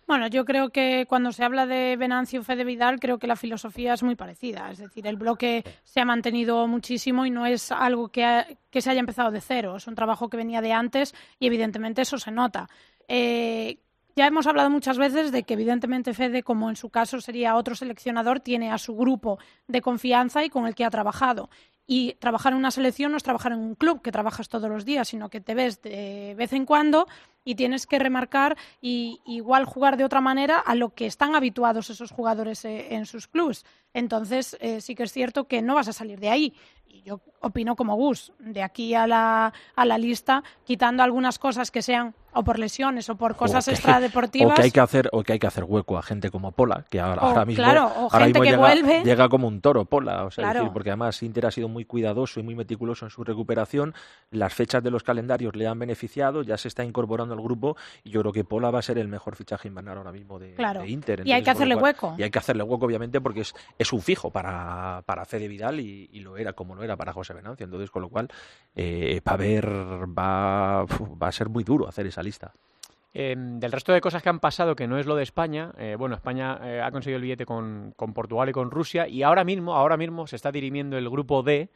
[0.07, 3.93] Bueno, yo creo que cuando se habla de Venancio Fede Vidal, creo que la filosofía
[3.93, 4.69] es muy parecida.
[4.71, 8.81] Es decir, el bloque se ha mantenido muchísimo y no es algo que, ha- que
[8.81, 9.77] se haya empezado de cero.
[9.77, 12.67] Es un trabajo que venía de antes y evidentemente eso se nota.
[13.07, 13.77] Eh,
[14.15, 17.75] ya hemos hablado muchas veces de que evidentemente Fede, como en su caso sería otro
[17.75, 21.49] seleccionador, tiene a su grupo de confianza y con el que ha trabajado.
[21.93, 24.85] Y trabajar en una selección no es trabajar en un club que trabajas todos los
[24.85, 27.05] días, sino que te ves de vez en cuando
[27.43, 31.89] y tienes que remarcar y igual jugar de otra manera a lo que están habituados
[31.89, 33.65] esos jugadores eh, en sus clubs.
[33.93, 36.53] Entonces, eh, sí que es cierto que no vas a salir de ahí.
[36.87, 41.71] Y yo opino como Gus, de aquí a la, a la lista, quitando algunas cosas
[41.71, 44.51] que sean o por lesiones o por cosas o extradeportivas.
[44.51, 46.85] O que hay que hacer, o que hay que hacer hueco a gente como Pola,
[46.89, 49.03] que ahora, O, ahora mismo, claro, o ahora gente mismo que llega, vuelve.
[49.03, 50.59] llega como un toro Pola, o sea, Claro.
[50.59, 53.93] decir, porque además Inter ha sido muy cuidadoso y muy meticuloso en su recuperación,
[54.31, 58.09] las fechas de los calendarios le han beneficiado, ya se está incorporando al grupo y
[58.11, 60.81] yo creo que Pola va a ser el mejor fichaje invernal ahora mismo de, Claro.
[60.81, 61.19] de Inter.
[61.25, 62.15] Y hay Entonces, que hacerle cual- hueco.
[62.17, 65.79] Y hay que hacerle hueco, obviamente, porque es, es un fijo para, para Fede Vidal
[65.79, 67.63] y, y lo era como lo era para José Venancio.
[67.65, 68.27] Entonces, con lo cual,
[68.75, 69.67] eh, para ver,
[70.17, 72.20] va, va a ser muy duro hacer esa
[73.13, 75.95] Eh, del resto de cosas que han pasado, que no es lo de España, eh,
[75.99, 79.43] bueno, España eh, ha conseguido el billete con, con Portugal y con Rusia y ahora
[79.43, 81.69] mismo, ahora mismo se está dirimiendo el grupo D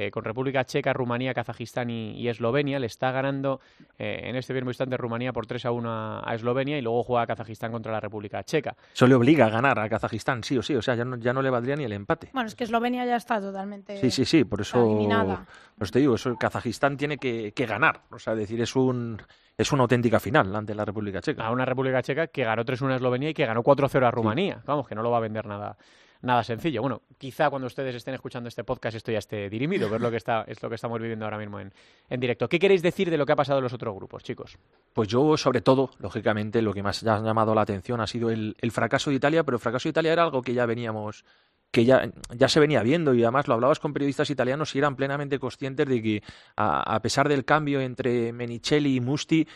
[0.00, 2.78] eh, con República Checa, Rumanía, Kazajistán y, y Eslovenia.
[2.78, 3.60] Le está ganando
[3.98, 7.02] eh, en este mismo instante Rumanía por 3 a 1 a, a Eslovenia y luego
[7.02, 8.76] juega Kazajistán contra la República Checa.
[8.94, 10.76] Eso le obliga a ganar a Kazajistán, sí o sí.
[10.76, 12.30] O sea, ya no, ya no le valdría ni el empate.
[12.32, 13.96] Bueno, es que Eslovenia ya está totalmente.
[13.96, 15.44] Sí, sí, sí, por eso, eliminada.
[15.76, 19.20] pues te digo, eso Kazajistán tiene que, que ganar, o sea, es decir, es un
[19.56, 21.44] es una auténtica final ante la República Checa.
[21.44, 24.62] A una República Checa que ganó 3-1 a Eslovenia y que ganó 4-0 a Rumanía.
[24.64, 25.76] Vamos, que no lo va a vender nada,
[26.22, 26.80] nada sencillo.
[26.80, 30.10] Bueno, quizá cuando ustedes estén escuchando este podcast esto ya esté dirimido, pero es lo
[30.10, 31.72] que, está, es lo que estamos viviendo ahora mismo en,
[32.08, 32.48] en directo.
[32.48, 34.58] ¿Qué queréis decir de lo que ha pasado en los otros grupos, chicos?
[34.92, 38.54] Pues yo, sobre todo, lógicamente, lo que más ha llamado la atención ha sido el,
[38.70, 41.24] fracaso de Italia, pero el fracaso de Italia era algo que ya veníamos
[41.70, 44.96] que ya, ya se venía viendo y además lo hablabas con periodistas italianos y eran
[44.96, 46.22] plenamente conscientes de que
[46.56, 49.46] a, a pesar del cambio entre Menicelli y Musti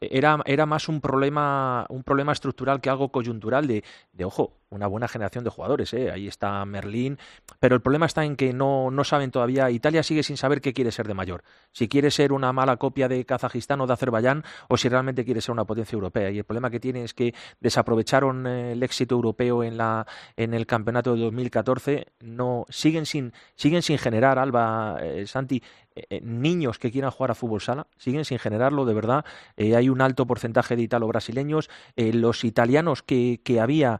[0.00, 4.86] era, era más un problema, un problema estructural que algo coyuntural de, de ojo, una
[4.86, 6.12] buena generación de jugadores, ¿eh?
[6.12, 7.18] ahí está Merlín,
[7.58, 10.72] pero el problema está en que no, no saben todavía, Italia sigue sin saber qué
[10.72, 14.44] quiere ser de mayor, si quiere ser una mala copia de Kazajistán o de Azerbaiyán
[14.68, 16.30] o si realmente quiere ser una potencia europea.
[16.30, 20.06] Y el problema que tiene es que desaprovecharon eh, el éxito europeo en, la,
[20.36, 25.62] en el campeonato de 2014, no, siguen, sin, siguen sin generar, Alba, eh, Santi,
[25.96, 29.24] eh, niños que quieran jugar a fútbol sala, siguen sin generarlo, de verdad.
[29.56, 31.68] Hay un alto porcentaje de italo-brasileños.
[31.96, 33.98] Los italianos que, que había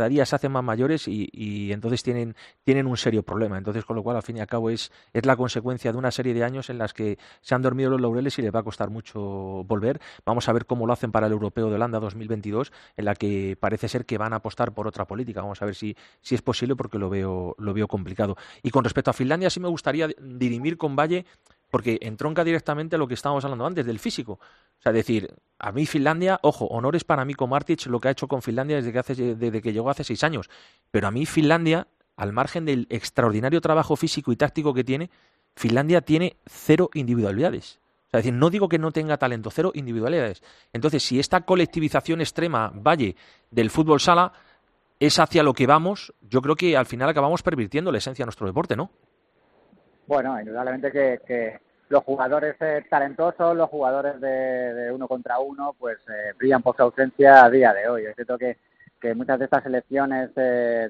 [0.00, 2.34] cada día se hacen más mayores y, entonces tienen,
[2.64, 3.58] tienen un serio problema.
[3.58, 6.10] Entonces, con lo cual, al fin y al cabo, es, es la consecuencia de una
[6.10, 8.62] serie de años en las que se han dormido los laureles y les va a
[8.62, 10.00] costar mucho volver.
[10.24, 13.58] Vamos a ver cómo lo hacen para el Europeo de Holanda 2022, en la que
[13.60, 15.42] parece ser que van a apostar por otra política.
[15.42, 18.38] Vamos a ver si, si es posible porque lo veo, lo veo complicado.
[18.62, 21.26] Y con respecto a Finlandia, sí me gustaría dirimir con Valle
[21.70, 24.32] porque entronca directamente a lo que estábamos hablando antes, del físico.
[24.32, 28.10] O sea, decir, a mí Finlandia, ojo, honores para mí con Martic lo que ha
[28.10, 30.50] hecho con Finlandia desde que, hace, desde que llegó hace seis años.
[30.90, 35.10] Pero a mí Finlandia, al margen del extraordinario trabajo físico y táctico que tiene,
[35.54, 37.78] Finlandia tiene cero individualidades.
[38.08, 40.42] O sea, es decir, no digo que no tenga talento, cero individualidades.
[40.72, 43.14] Entonces, si esta colectivización extrema, Valle,
[43.50, 44.32] del fútbol sala,
[44.98, 48.26] es hacia lo que vamos, yo creo que al final acabamos pervirtiendo la esencia de
[48.26, 48.90] nuestro deporte, ¿no?
[50.10, 55.76] Bueno, indudablemente que, que los jugadores eh, talentosos, los jugadores de, de, uno contra uno,
[55.78, 58.06] pues eh, brillan por su ausencia a día de hoy.
[58.06, 58.56] Es cierto que,
[59.00, 60.88] que muchas de estas selecciones eh,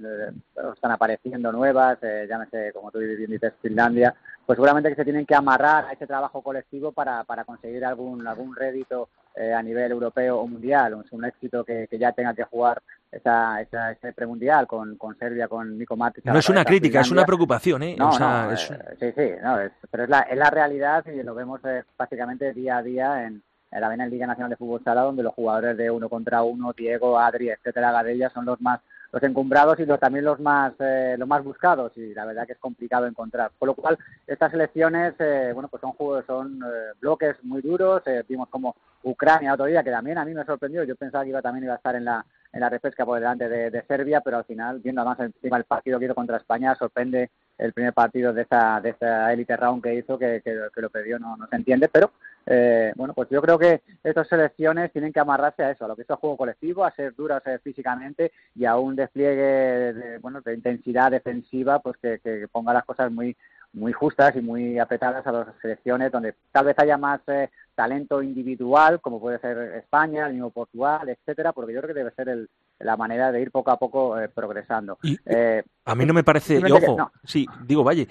[0.72, 4.14] están apareciendo nuevas, eh, llámese, como tú dices, Finlandia,
[4.46, 8.26] pues seguramente que se tienen que amarrar a ese trabajo colectivo para, para conseguir algún,
[8.26, 12.35] algún rédito eh, a nivel europeo o mundial, un, un éxito que, que ya tenga
[12.35, 16.24] que jugar esa, esa, ese premundial con, con Serbia, con Nico Matic.
[16.24, 17.96] No es una crítica, es una preocupación, ¿eh?
[17.98, 18.70] No, o sea, no, es...
[18.70, 21.83] eh, sí, sí, no, es, pero es la, es la realidad y lo vemos eh,
[21.96, 25.35] prácticamente día a día en, en la Vena Liga Nacional de Fútbol Sala, donde los
[25.35, 28.81] jugadores de uno contra uno, Diego, Adri, etcétera, Gadella, son los más
[29.12, 32.53] los encumbrados y los, también los más eh, los más buscados y la verdad que
[32.53, 33.51] es complicado encontrar.
[33.59, 38.03] Por lo cual estas elecciones, eh, bueno, pues son juegos, son eh, bloques muy duros.
[38.07, 40.85] Eh, vimos como Ucrania otro día que también a mí me sorprendió.
[40.85, 43.49] Yo pensaba que iba también iba a estar en la en la repesca por delante
[43.49, 46.75] de, de Serbia, pero al final viendo además encima el partido que hizo contra España
[46.75, 50.90] sorprende el primer partido de esa de esa elite round que hizo que, que, lo
[50.90, 52.11] perdió no, no se entiende, pero
[52.46, 55.96] eh, bueno, pues yo creo que estas selecciones tienen que amarrarse a eso, a lo
[55.96, 60.18] que es el juego colectivo, a ser duras eh, físicamente y a un despliegue de,
[60.18, 63.37] bueno, de intensidad defensiva, pues que, que ponga las cosas muy
[63.73, 68.23] muy justas y muy apretadas a las selecciones donde tal vez haya más eh, talento
[68.23, 72.29] individual, como puede ser España, el mismo Portugal, etcétera, porque yo creo que debe ser
[72.31, 72.49] el,
[72.81, 74.99] la manera de ir poco a poco eh, progresando.
[75.03, 77.12] Y, eh, a mí no me parece, y ojo, no.
[77.25, 78.09] sí, digo, Valle,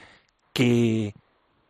[0.53, 1.13] que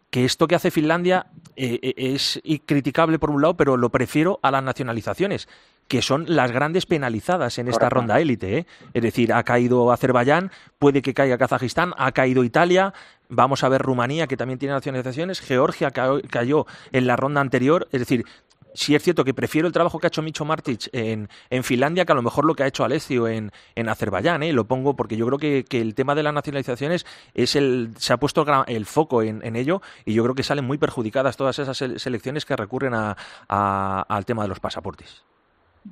[0.09, 4.51] que esto que hace Finlandia eh, es criticable por un lado, pero lo prefiero a
[4.51, 5.47] las nacionalizaciones,
[5.87, 7.95] que son las grandes penalizadas en esta Correcto.
[7.95, 8.57] ronda élite.
[8.59, 8.67] ¿eh?
[8.93, 12.93] Es decir, ha caído Azerbaiyán, puede que caiga Kazajistán, ha caído Italia,
[13.27, 17.87] vamos a ver Rumanía, que también tiene nacionalizaciones, Georgia ca cayó en la ronda anterior,
[17.91, 18.25] es decir,
[18.73, 22.05] sí es cierto que prefiero el trabajo que ha hecho Micho Martic en, en Finlandia
[22.05, 24.43] que a lo mejor lo que ha hecho Alessio en, en Azerbaiyán.
[24.43, 24.53] ¿eh?
[24.53, 28.13] Lo pongo porque yo creo que, que, el tema de las nacionalizaciones es el, se
[28.13, 31.59] ha puesto el, foco en, en, ello y yo creo que salen muy perjudicadas todas
[31.59, 33.15] esas selecciones que recurren a,
[33.47, 35.23] a, al tema de los pasaportes.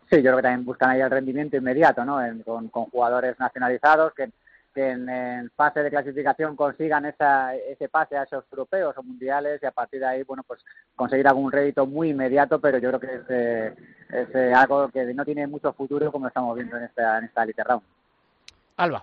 [0.10, 2.24] Sí, yo creo que también buscan ahí el rendimiento inmediato, ¿no?
[2.24, 4.30] En, con, con, jugadores nacionalizados que,
[4.78, 9.60] que en, en, fase de clasificación consigan esa, ese pase a esos europeos o mundiales
[9.64, 10.64] y a partir de ahí, bueno, pues
[10.96, 13.74] conseguir algún rédito muy inmediato, pero yo creo que es, eh,
[14.10, 17.42] es eh, algo que no tiene mucho futuro como estamos viendo en esta, en esta
[17.42, 17.82] Elite Round.
[18.78, 19.02] Alba.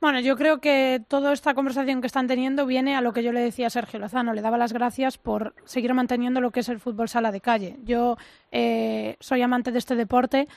[0.00, 3.32] Bueno, yo creo que toda esta conversación que están teniendo viene a lo que yo
[3.32, 4.32] le decía a Sergio Lozano.
[4.32, 7.76] Le daba las gracias por seguir manteniendo lo que es el fútbol sala de calle.
[7.84, 8.16] Yo
[8.50, 10.48] eh, soy amante de este deporte,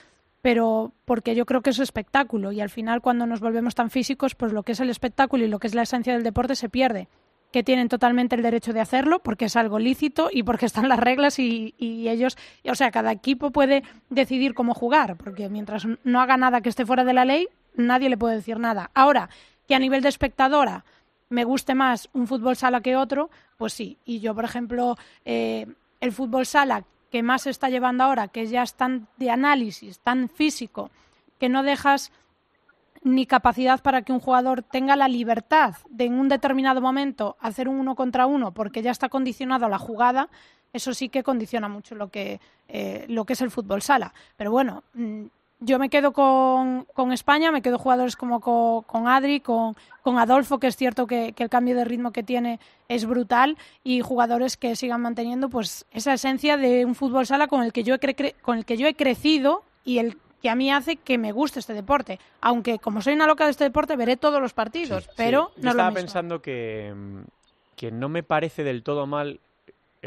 [0.46, 4.36] pero porque yo creo que es espectáculo y al final cuando nos volvemos tan físicos,
[4.36, 6.70] pues lo que es el espectáculo y lo que es la esencia del deporte se
[6.70, 7.08] pierde
[7.52, 11.00] que tienen totalmente el derecho de hacerlo porque es algo lícito y porque están las
[11.00, 12.38] reglas y, y ellos,
[12.70, 13.82] o sea, cada equipo puede
[14.12, 18.10] decidir cómo jugar, porque mientras no haga nada que esté fuera de la ley, nadie
[18.10, 18.92] le puede decir nada.
[18.94, 19.32] Ahora,
[19.68, 20.86] que a nivel de espectadora
[21.30, 23.98] me guste más un fútbol sala que otro, pues sí.
[24.06, 25.66] Y yo, por ejemplo, eh,
[26.02, 26.84] el fútbol sala
[27.16, 30.92] que más se está llevando ahora, que ya es tan de análisis, tan físico,
[31.40, 32.12] que no dejas
[33.04, 37.70] ni capacidad para que un jugador tenga la libertad de en un determinado momento hacer
[37.70, 40.28] un uno contra uno porque ya está condicionado la jugada,
[40.74, 44.14] eso sí que condiciona mucho lo que, eh, lo que es el fútbol sala.
[44.36, 45.24] Pero bueno, mm,
[45.60, 50.20] yo me quedo con, con España, me quedo jugadores como co- con, Adri, con, con
[50.20, 54.02] Adolfo, que es cierto que, que el cambio de ritmo que tiene es brutal, y
[54.02, 57.96] jugadores que sigan manteniendo pues esa esencia de un fútbol sala con el que yo
[57.96, 60.98] he, cre- cre- con el que yo he crecido y el que a mí hace
[60.98, 62.20] que me guste este deporte.
[62.42, 65.62] Aunque como soy una loca de este deporte, veré todos los partidos, pero Sí, yo
[65.62, 66.02] no lo estaba mismo.
[66.02, 66.94] pensando que,
[67.76, 69.40] que no me parece del todo mal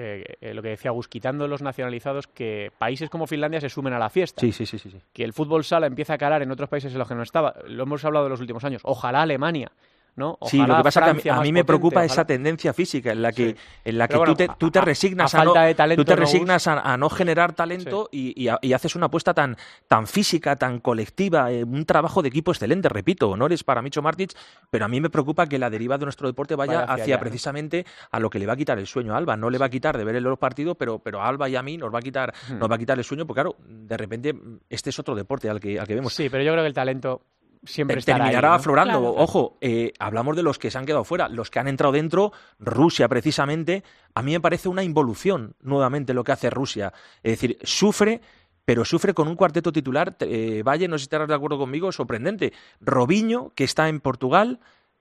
[0.00, 3.92] eh, eh, lo que decía Gus, quitando los nacionalizados, que países como Finlandia se sumen
[3.92, 4.40] a la fiesta.
[4.40, 4.90] Sí, sí, sí, sí.
[4.90, 4.98] sí.
[5.12, 7.56] Que el fútbol sala empieza a calar en otros países en los que no estaba.
[7.66, 8.80] Lo hemos hablado en los últimos años.
[8.84, 9.72] Ojalá Alemania,
[10.18, 10.36] ¿no?
[10.42, 11.94] Sí, lo que pasa es que a mí- Francia a más mí me potente, preocupa
[12.00, 13.56] ojalá- esa tendencia física en la que, Sí.
[13.84, 15.66] en la que bueno, tú, te, tú te a- a- resignas a a, no, falta
[15.66, 19.32] de talento, tú te resignas a, a no generar talento y, y haces una apuesta
[19.32, 24.02] tan, tan física, tan colectiva, eh, un trabajo de equipo excelente, repito, honores para Micho
[24.02, 24.34] Martins,
[24.70, 27.86] pero a mí me preocupa que la deriva de nuestro deporte vaya, Vaya hacia precisamente
[28.10, 29.36] a lo que le va a quitar el sueño a Alba.
[29.36, 31.62] No le va a quitar de ver los partidos, pero, pero a Alba y a
[31.62, 32.58] mí nos va a quitar, Hmm.
[32.58, 34.34] nos va a quitar el sueño, porque claro, de repente
[34.68, 36.12] este es otro deporte al que, al que vemos.
[36.14, 37.22] Sí, pero yo creo que el talento
[37.64, 38.54] siempre ahí, terminará ¿no?
[38.54, 39.00] aflorando.
[39.00, 39.14] Claro.
[39.16, 42.32] Ojo, eh, hablamos de los que se han quedado fuera, los que han entrado dentro,
[42.58, 43.84] Rusia precisamente.
[44.14, 46.92] A mí me parece una involución nuevamente lo que hace Rusia.
[47.22, 48.20] Es decir, sufre,
[48.64, 50.16] pero sufre con un cuarteto titular.
[50.20, 52.52] eh, Valle, no sé si estarás de acuerdo conmigo, sorprendente.
[52.80, 54.60] Robinho, que está en Portugal.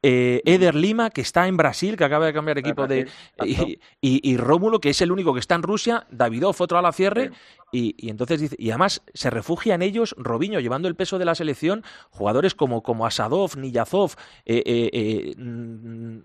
[0.10, 3.08] Eh, Eder Lima, que está en Brasil, que acaba de cambiar equipo de.
[3.46, 6.08] Y, y- y Rómulo, que es el único que está en Rusia.
[6.12, 7.32] Davidov, otro a la cierre.
[7.72, 11.26] Y, y entonces dice, y además se refugia en ellos Robinho, llevando el peso de
[11.26, 14.14] la selección, jugadores como, como Asadov, Niyazov,
[14.46, 16.22] eh, eh, eh,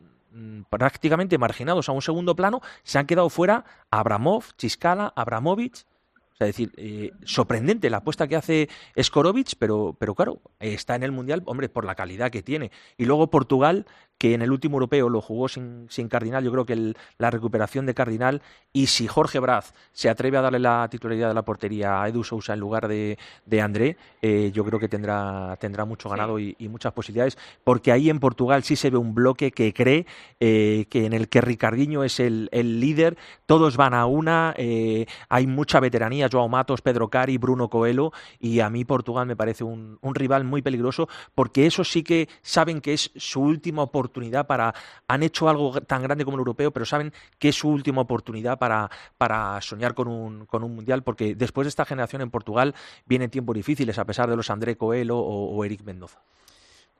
[0.71, 5.85] prácticamente marginados a un segundo plano, se han quedado fuera Abramov, Chiskala, Abramovich.
[6.33, 8.68] O sea, decir, eh, sorprendente la apuesta que hace
[9.01, 12.71] Skorovic, pero, pero claro, está en el Mundial, hombre, por la calidad que tiene.
[12.97, 13.87] Y luego Portugal,
[14.18, 17.31] que en el último europeo lo jugó sin, sin Cardinal, yo creo que el- la
[17.31, 18.40] recuperación de Cardinal,
[18.72, 22.22] y si Jorge Braz se atreve a darle la titularidad de la portería a Edu
[22.22, 26.55] Sousa en lugar de, de André, eh, yo creo que tendrá, tendrá mucho ganado y,
[26.61, 30.07] y muchas posibilidades, porque ahí en Portugal sí se ve un bloque que cree
[30.38, 35.07] eh, que en el que Ricardinho es el, el líder, todos van a una, eh,
[35.29, 39.64] hay mucha veteranía, Joao Matos, Pedro Cari, Bruno Coelho, y a mí Portugal me parece
[39.64, 44.12] un, un rival muy peligroso, porque esos sí que saben que es su última oportunidad
[44.46, 44.75] para,
[45.09, 48.59] han hecho algo tan grande como el europeo, pero saben que es su última oportunidad
[48.59, 52.75] para, para soñar con un, con un mundial, porque después de esta generación en Portugal
[53.07, 56.20] vienen tiempos difíciles, a pesar de los André Coelho o, o Eric Mendoza.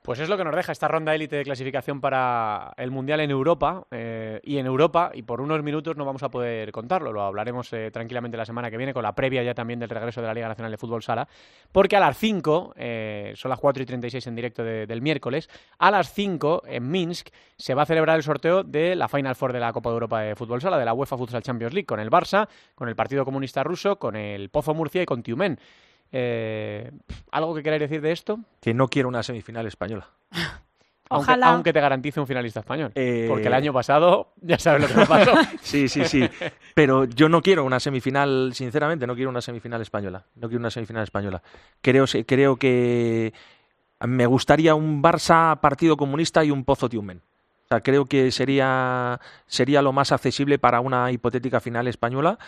[0.03, 3.31] Pues es lo que nos deja esta ronda élite de clasificación para el Mundial en
[3.31, 3.87] Europa.
[3.89, 7.71] eh, y en Europa, y por unos minutos no vamos a poder contarlo, lo hablaremos
[7.71, 10.33] eh, tranquilamente la semana que viene, con la previa ya también del regreso de la
[10.33, 11.25] Liga Nacional de Fútbol Sala.
[11.71, 15.49] Porque a las 5, eh, son las 4 y 36 en directo de- del miércoles,
[15.79, 19.53] a las 5 en Minsk se va a celebrar el sorteo de la Final Four
[19.53, 22.01] de la Copa de Europa de Fútbol Sala, de la UEFA Futsal Champions League, con
[22.01, 25.57] el Barça, con el Partido Comunista Ruso, con el Pozo Murcia y con Tiumen.
[26.15, 26.91] Eh,
[27.31, 28.39] ¿Algo que queráis decir de esto?
[28.61, 30.07] Que no quiero una semifinal española.
[31.09, 31.49] Aunque, Ojalá.
[31.49, 32.91] aunque te garantice un finalista español.
[32.95, 35.33] Eh, Porque el año pasado, ya sabes lo que me pasó.
[35.61, 36.27] Sí, sí, sí.
[36.73, 40.25] Pero yo no quiero una semifinal, sinceramente, no quiero una semifinal española.
[40.35, 41.43] No quiero una semifinal española.
[41.81, 43.31] Creo, creo que
[43.99, 47.21] me gustaría un Barça Partido Comunista y un Pozo Tiumen.
[47.65, 52.39] O sea, creo que sería, sería lo más accesible para una hipotética final española.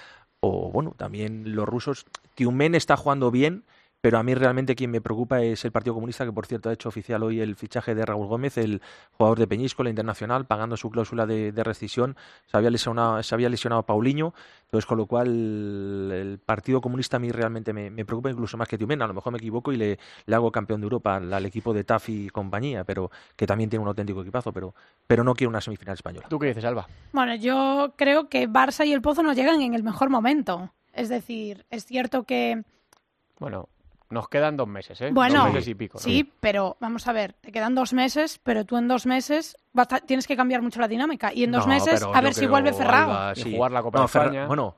[0.47, 2.05] O bueno, también los rusos.
[2.35, 3.63] Tiumen está jugando bien,
[4.05, 6.73] pero a mí realmente quien me preocupa es el Partido Comunista, que por cierto ha
[6.73, 10.91] hecho oficial hoy el fichaje de Raúl Gómez, el jugador de Peñíscola Internacional, pagando su
[10.91, 12.15] cláusula de, de rescisión.
[12.45, 17.17] Se había, lesionado, se había lesionado a Paulinho, entonces con lo cual el Partido Comunista
[17.17, 19.01] a mí realmente me, me preocupa incluso más que Tiumen.
[19.01, 21.73] A lo mejor me equivoco y le, le hago campeón de Europa al, al equipo
[21.73, 24.75] de TAF y compañía, pero que también tiene un auténtico equipazo, pero,
[25.07, 26.27] pero no quiero una semifinal española.
[26.29, 26.87] ¿Tú qué dices, Alba?
[27.11, 30.69] Bueno, yo creo que Barça y el Pozo nos llegan en el mejor momento.
[30.93, 32.61] Es decir, es cierto que
[33.39, 33.67] Bueno,
[34.09, 35.09] nos quedan dos meses, ¿eh?
[35.11, 35.97] Bueno, dos meses y pico.
[35.97, 36.03] ¿no?
[36.03, 39.91] sí, pero vamos a ver, te quedan dos meses, pero tú en dos meses vas
[39.91, 41.33] a- tienes que cambiar mucho la dinámica.
[41.33, 43.11] Y en dos No, meses, pero a yo ver si creo, vuelve Ferrao.
[43.11, 43.51] Alba, Y sí.
[43.55, 44.47] jugar la Copa de Ferra- España.
[44.47, 44.75] Bueno,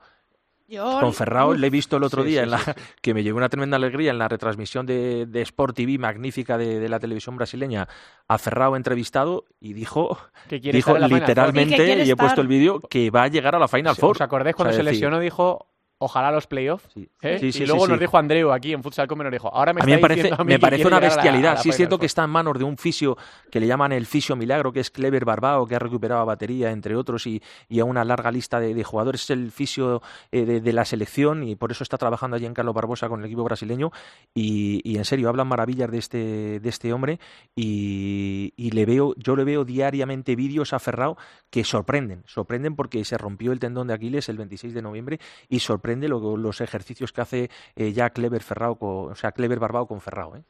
[0.70, 2.70] Yo, Con Ferrao le he visto el otro Sí, día sí, en la, sí,
[3.00, 6.78] que me llegó una tremenda alegría en la retransmisión de, de Sport TV magnífica de,
[6.78, 7.88] de la televisión brasileña
[8.28, 11.22] a Ferrao entrevistado y dijo, Que quiere dijo estar en la Final Four.
[11.22, 13.66] Y que literalmente, quiere y he puesto el vídeo, que va a llegar a la
[13.68, 14.16] Final Sí, Four.
[14.16, 15.20] ¿Os acordáis cuando O sea, se decir, lesionó?
[15.20, 15.68] Dijo,
[15.98, 16.88] ojalá los playoffs.
[16.94, 17.08] Sí.
[17.22, 17.38] ¿eh?
[17.40, 19.80] Sí, sí, y luego nos dijo Andreu aquí en Futsal Come, nos dijo, ahora me
[19.82, 21.50] a mí me parece, a mí me parece una llegar a la- bestialidad.
[21.52, 23.16] a la sí es cierto que está en manos de un fisio
[23.50, 26.70] que le llaman el fisio milagro, que es Clever Barbao, que ha recuperado a batería,
[26.70, 29.22] entre otros, y, y a una larga lista de, de jugadores.
[29.24, 32.54] Es el fisio eh, de, de la selección y por eso está trabajando allí en
[32.54, 33.90] Carlos Barbosa con el equipo brasileño.
[34.34, 37.18] Y, y en serio, hablan maravillas de este, de este hombre
[37.56, 41.16] y, y le veo, yo le veo diariamente vídeos a Ferrao
[41.50, 45.18] que sorprenden, sorprenden porque se rompió el tendón de Aquiles el 26 de noviembre
[45.48, 45.58] y
[45.88, 49.86] sorprende lo- los ejercicios que hace eh, ya Clever Ferrao, con, o sea, Clever Barbao
[49.86, 50.36] con Ferrao.
[50.36, 50.42] ¿eh?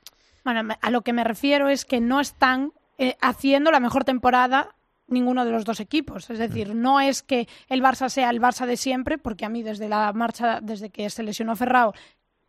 [0.44, 4.74] Bueno, a lo que me refiero es que no están eh, haciendo la mejor temporada
[5.06, 6.28] ninguno de los dos equipos.
[6.30, 9.62] Es decir, no es que el Barça sea el Barça de siempre, porque a mí
[9.62, 11.94] desde la marcha, desde que se lesionó Ferrao,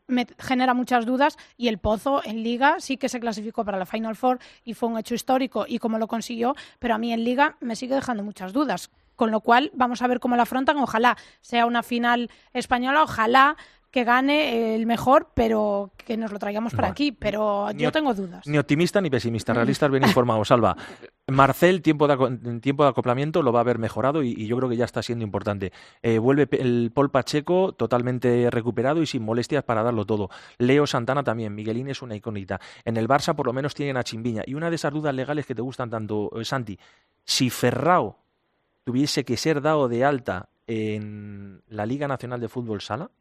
[0.08, 3.86] me genera muchas dudas y el Pozo en Liga sí que se clasificó para la
[3.86, 7.24] Final Four y fue un hecho histórico y cómo lo consiguió, pero a mí en
[7.24, 8.90] Liga me sigue dejando muchas dudas.
[9.20, 10.78] Con lo cual, vamos a ver cómo la afrontan.
[10.78, 13.58] Ojalá sea una final española, ojalá
[13.92, 17.12] que gane el mejor, pero que nos lo traigamos para Bueno, aquí.
[17.12, 18.48] Pero yo tengo dudas.
[18.48, 20.78] Ni optimista ni pesimista, realistas bien informados, Salva.
[21.28, 24.70] Marcel, tiempo de, tiempo de acoplamiento, lo va a haber mejorado y, y yo creo
[24.70, 25.74] que ya está siendo importante.
[26.02, 30.30] Eh, vuelve el Paul Pacheco totalmente recuperado y sin molestias para darlo todo.
[30.60, 32.62] Leo Santana también, Miguelín es una icónita.
[32.86, 34.44] En el Barça por lo menos tienen a Chimbiña.
[34.46, 36.80] Y una de esas dudas legales que te gustan tanto, eh, Santi,
[37.26, 38.29] si Ferrao
[38.90, 43.12] tuviese que ser dado de alta en la Liga Nacional de Fútbol Sala,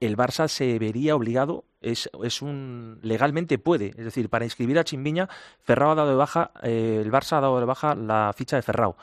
[0.00, 4.84] el Barça se vería obligado, es, es un legalmente puede, es decir, para inscribir a
[4.84, 5.28] Chimbiña,
[5.60, 8.62] Ferrao ha dado de baja, eh, el Barça ha dado de baja la ficha de
[8.62, 8.96] Ferrao.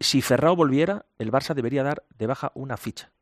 [0.00, 3.12] Si Ferrao volviera, el Barça debería dar de baja una ficha.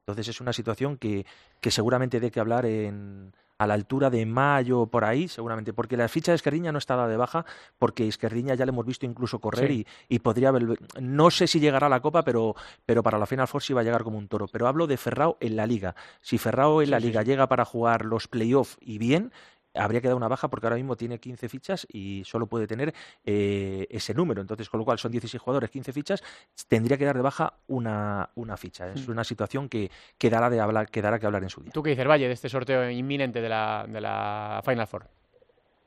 [0.00, 1.26] Entonces es una situación que,
[1.60, 5.94] que seguramente dé que hablar en, a la altura de mayo por ahí, seguramente, porque
[5.98, 7.44] la ficha de Esquerriña no está dada de baja,
[7.78, 9.86] porque Esquerriña ya le hemos visto incluso correr Sí.
[10.08, 12.54] y, y podría haber, no sé si llegará a la Copa, pero,
[12.86, 14.48] pero para la Final Four sí va a llegar como un toro.
[14.48, 15.94] Pero hablo de Ferrao en la Liga.
[16.22, 17.26] Si Ferrao en Sí, la Liga sí.
[17.28, 19.30] llega para jugar los playoffs y bien,
[19.74, 22.92] habría que dar una baja porque ahora mismo tiene 15 fichas y solo puede tener
[23.24, 24.40] eh, ese número.
[24.40, 26.22] Entonces, con lo cual son 16 jugadores, 15 fichas,
[26.68, 28.92] tendría que dar de baja una, una ficha.
[28.92, 29.12] Es Mm.
[29.12, 31.72] una situación que, que dará, de hablar, que dará que hablar en su día.
[31.72, 35.06] ¿Tú qué dices, Valle, de este sorteo inminente de la, de la Final Four?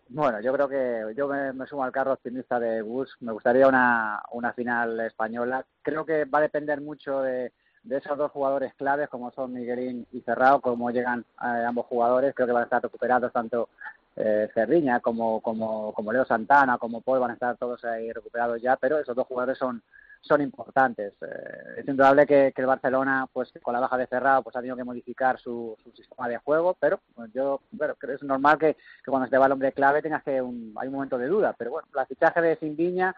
[0.09, 3.17] Bueno, yo creo que yo me, me sumo al carro optimista de Gus.
[3.21, 5.65] Me gustaría una, una final española.
[5.81, 7.51] Creo que va a depender mucho de,
[7.83, 12.33] de esos dos jugadores claves, como son Miguelín y Ferrao, cómo llegan eh, ambos jugadores.
[12.33, 13.69] Creo que van a estar recuperados tanto
[14.15, 18.61] eh, Cerriña como, como, como Leo Santana, como Paul, van a estar todos ahí recuperados
[18.61, 19.81] ya, pero esos dos jugadores son
[20.23, 21.13] son importantes.
[21.21, 24.59] Eh, es indudable que, que el Barcelona, pues con la baja de Ferrao, pues ha
[24.59, 28.23] tenido que modificar su, su sistema de juego, pero pues, yo bueno, creo que es
[28.23, 30.93] normal que, que cuando se te va el hombre clave tengas que un, hay un
[30.93, 33.13] momento de duda, pero bueno, la fichaje de Sindiña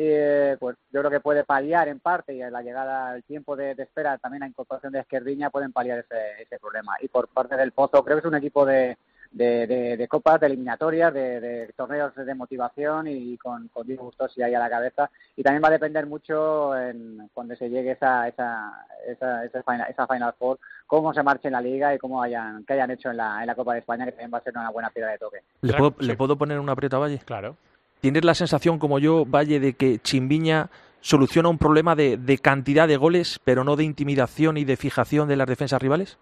[0.00, 3.74] eh, pues yo creo que puede paliar en parte y la llegada, el tiempo de,
[3.74, 6.96] de espera, también la incorporación de Esquerdiña pueden paliar ese, ese problema.
[7.00, 8.96] Y por parte del Pozo, creo que es un equipo de,
[9.32, 14.04] de, de, de copas, de eliminatorias, de, de, torneos de motivación y con, con Diego
[14.04, 15.10] Gustosi ahí a la cabeza.
[15.36, 19.86] Y también va a depender mucho en, cuando se llegue esa, esa, esa, esa, final,
[19.90, 23.10] esa Final Four, cómo se marche en la liga y cómo hayan, qué hayan hecho
[23.10, 25.10] en la, en la Copa de España, que también va a ser una buena piedra
[25.10, 25.38] de toque.
[25.62, 27.18] ¿Le puedo, ¿le puedo poner una aprieta, Valle?
[27.24, 27.56] Claro.
[28.00, 30.70] ¿Tienes la sensación, como yo, Valle, de que Chimbiña
[31.00, 35.28] soluciona un problema de, de cantidad de goles, pero no de intimidación y de fijación
[35.28, 36.18] de las defensas rivales?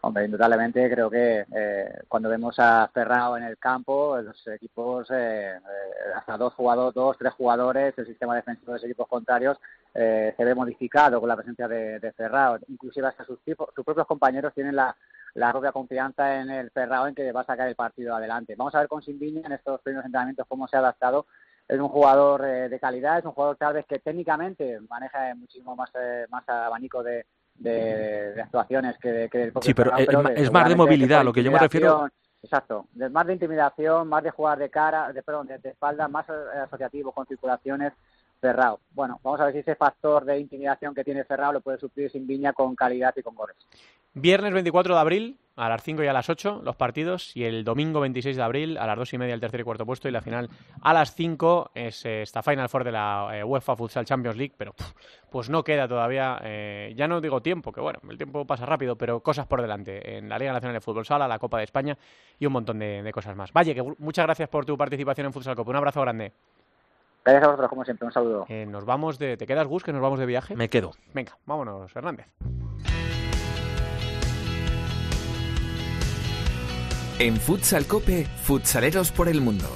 [0.00, 5.56] Hombre, indudablemente creo que eh, cuando vemos a Ferrao en el campo, los equipos, eh,
[5.56, 5.60] eh,
[6.14, 9.58] hasta dos jugadores, dos, tres jugadores, el sistema defensivo de los equipos contrarios
[9.92, 12.58] eh, se ve modificado con la presencia de, Ferrao.
[12.68, 14.96] Inclusive hasta sus, tipos, sus propios compañeros tienen la,
[15.34, 18.54] la propia confianza en el Ferrao en que va a sacar el partido adelante.
[18.56, 21.26] Vamos a ver con Simbiña en estos primeros entrenamientos cómo se ha adaptado.
[21.66, 25.76] Es un jugador eh, de calidad, es un jugador tal vez que técnicamente maneja muchísimo
[25.76, 27.26] más, eh, más abanico de,
[27.56, 31.32] de, de, actuaciones que, que el Sí, pero, es, de, es más de movilidad, lo
[31.32, 32.08] que yo me refiero.
[32.40, 36.06] Exacto, de más de intimidación, más de jugar de cara, de, perdón, de, de espalda,
[36.06, 37.92] más asociativo con circulaciones.
[38.40, 38.80] Ferrao.
[38.92, 42.10] Bueno, vamos a ver si ese factor de intimidación que tiene Ferrao lo puede suplir
[42.10, 43.56] sin viña con calidad y con goles.
[44.20, 47.62] Viernes 24 de abril, a las 5 y a las 8 los partidos, y el
[47.62, 50.10] domingo 26 de abril, a las 2 y media el tercer y cuarto puesto, y
[50.10, 50.48] la final
[50.82, 54.72] a las 5 es esta Final Four de la eh, UEFA Futsal Champions League, pero
[54.72, 54.92] pff,
[55.30, 58.96] pues no queda todavía, eh, ya no digo tiempo, que bueno, el tiempo pasa rápido,
[58.96, 61.96] pero cosas por delante, en la Liga Nacional de Fútbol Sala, la Copa de España
[62.40, 63.52] y un montón de, de cosas más.
[63.52, 66.32] Valle, que muchas gracias por tu participación en Futsal Copa, un abrazo grande.
[67.24, 68.46] Gracias a vosotros, como siempre, un saludo.
[68.48, 69.36] Eh, nos vamos de...
[69.36, 70.56] ¿Te quedas, Gus, que nos vamos de viaje?
[70.56, 70.92] Me quedo.
[71.12, 72.26] Venga, vámonos, Hernández.
[77.20, 79.66] En Futsal Cope, futsaleros por el mundo.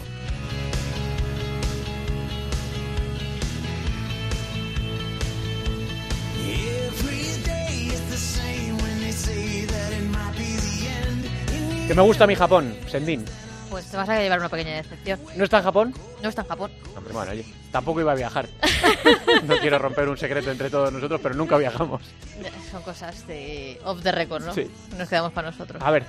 [11.89, 13.25] Que me gusta mi Japón, Sendin.
[13.69, 15.19] Pues te vas a llevar una pequeña decepción.
[15.35, 15.95] ¿No está en Japón?
[16.23, 16.71] No está en Japón.
[16.97, 18.49] Hombre, bueno, oye, tampoco iba a viajar.
[19.45, 22.03] no quiero romper un secreto entre todos nosotros, pero nunca viajamos.
[22.71, 24.55] Son cosas de off the record, ¿no?
[24.55, 24.71] Sí.
[24.97, 25.83] Nos quedamos para nosotros.
[25.85, 26.05] A ver,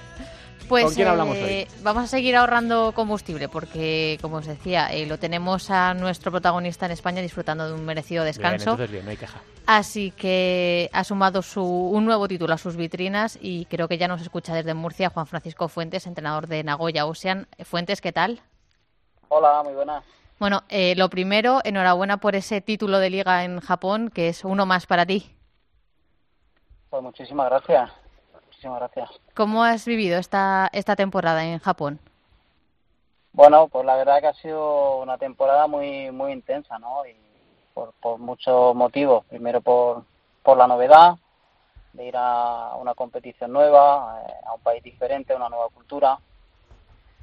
[0.67, 1.81] Pues ¿Con quién hablamos eh, hoy?
[1.83, 6.85] vamos a seguir ahorrando combustible porque, como os decía, eh, lo tenemos a nuestro protagonista
[6.85, 8.71] en España disfrutando de un merecido bien, descanso.
[8.71, 9.39] entonces bien, no hay queja.
[9.65, 14.07] Así que ha sumado su, un nuevo título a sus vitrinas y creo que ya
[14.07, 17.47] nos escucha desde Murcia Juan Francisco Fuentes, entrenador de Nagoya Ocean.
[17.63, 18.41] Fuentes, ¿qué tal?
[19.29, 20.03] Hola, muy buenas.
[20.39, 24.65] Bueno, eh, lo primero, enhorabuena por ese título de liga en Japón, que es uno
[24.65, 25.33] más para ti.
[26.89, 28.02] Pues muchísimas gracias.
[28.63, 29.21] Muchísimas gracias.
[29.33, 31.99] ¿Cómo has vivido esta, esta temporada en Japón?
[33.33, 37.05] Bueno, pues la verdad que ha sido una temporada muy muy intensa, ¿no?
[37.05, 37.13] Y
[37.73, 39.25] por, por muchos motivos.
[39.25, 40.05] Primero por,
[40.43, 41.15] por la novedad
[41.91, 46.17] de ir a una competición nueva, eh, a un país diferente, a una nueva cultura.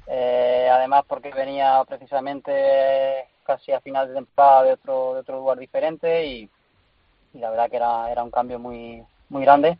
[0.05, 5.57] Eh, además porque venía precisamente casi a final de temporada de otro, de otro lugar
[5.57, 6.49] diferente y,
[7.33, 9.79] y la verdad que era, era un cambio muy, muy grande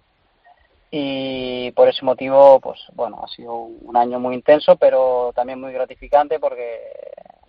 [0.92, 5.72] y por ese motivo, pues bueno, ha sido un año muy intenso, pero también muy
[5.72, 6.92] gratificante porque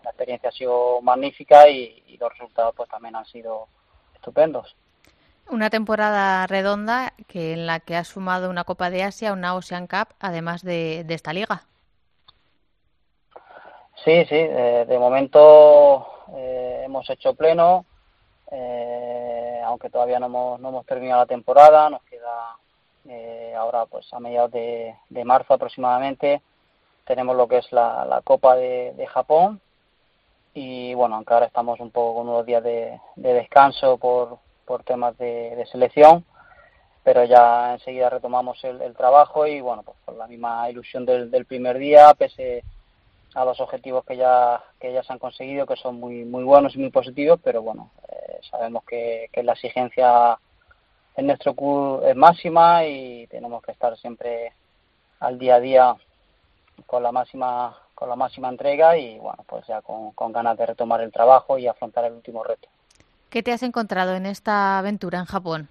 [0.04, 3.66] la experiencia ha sido magnífica y, y los resultados pues también han sido
[4.14, 4.76] estupendos.
[5.50, 9.88] Una temporada redonda que en la que has sumado una Copa de Asia, una Ocean
[9.88, 11.64] Cup, además de, de esta liga.
[14.04, 17.84] Sí, sí, eh, de momento eh, hemos hecho pleno,
[18.50, 22.56] eh, aunque todavía no hemos, no hemos terminado la temporada, nos queda
[23.08, 24.94] eh, ahora pues a mediados de,
[25.24, 26.40] marzo aproximadamente
[27.04, 29.60] tenemos lo que es la, Copa de, Japón.
[30.54, 34.84] Y bueno, aunque ahora estamos un poco con unos días de, de descanso por, por
[34.84, 36.24] temas de, de selección,
[37.02, 41.30] pero ya enseguida retomamos el, el trabajo y bueno, pues con la misma ilusión del,
[41.30, 42.62] del primer día, pese
[43.34, 46.74] a los objetivos que ya que ya se han conseguido, que son muy muy buenos
[46.76, 50.38] y muy positivos, pero bueno, eh, sabemos que, que la exigencia
[51.16, 54.52] en nuestro club es máxima y tenemos que estar siempre
[55.20, 55.96] al día a día
[56.86, 60.66] con la máxima con la máxima entrega y bueno, pues ya con, con ganas de
[60.66, 62.68] retomar el trabajo y afrontar el último reto.
[63.30, 65.68] ¿Qué te has encontrado en esta aventura en Japón?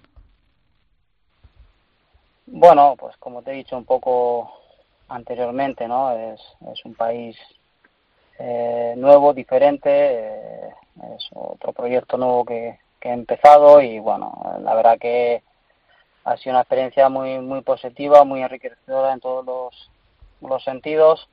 [2.46, 4.50] Bueno, pues como te he dicho un poco
[5.08, 6.12] anteriormente, ¿no?
[6.12, 6.40] Es,
[6.72, 7.36] es un país
[8.38, 10.74] eh, nuevo, diferente, eh,
[11.16, 15.42] es otro proyecto nuevo que, que he empezado y bueno, la verdad que
[16.24, 19.90] ha sido una experiencia muy muy positiva, muy enriquecedora en todos los,
[20.40, 21.28] los sentidos,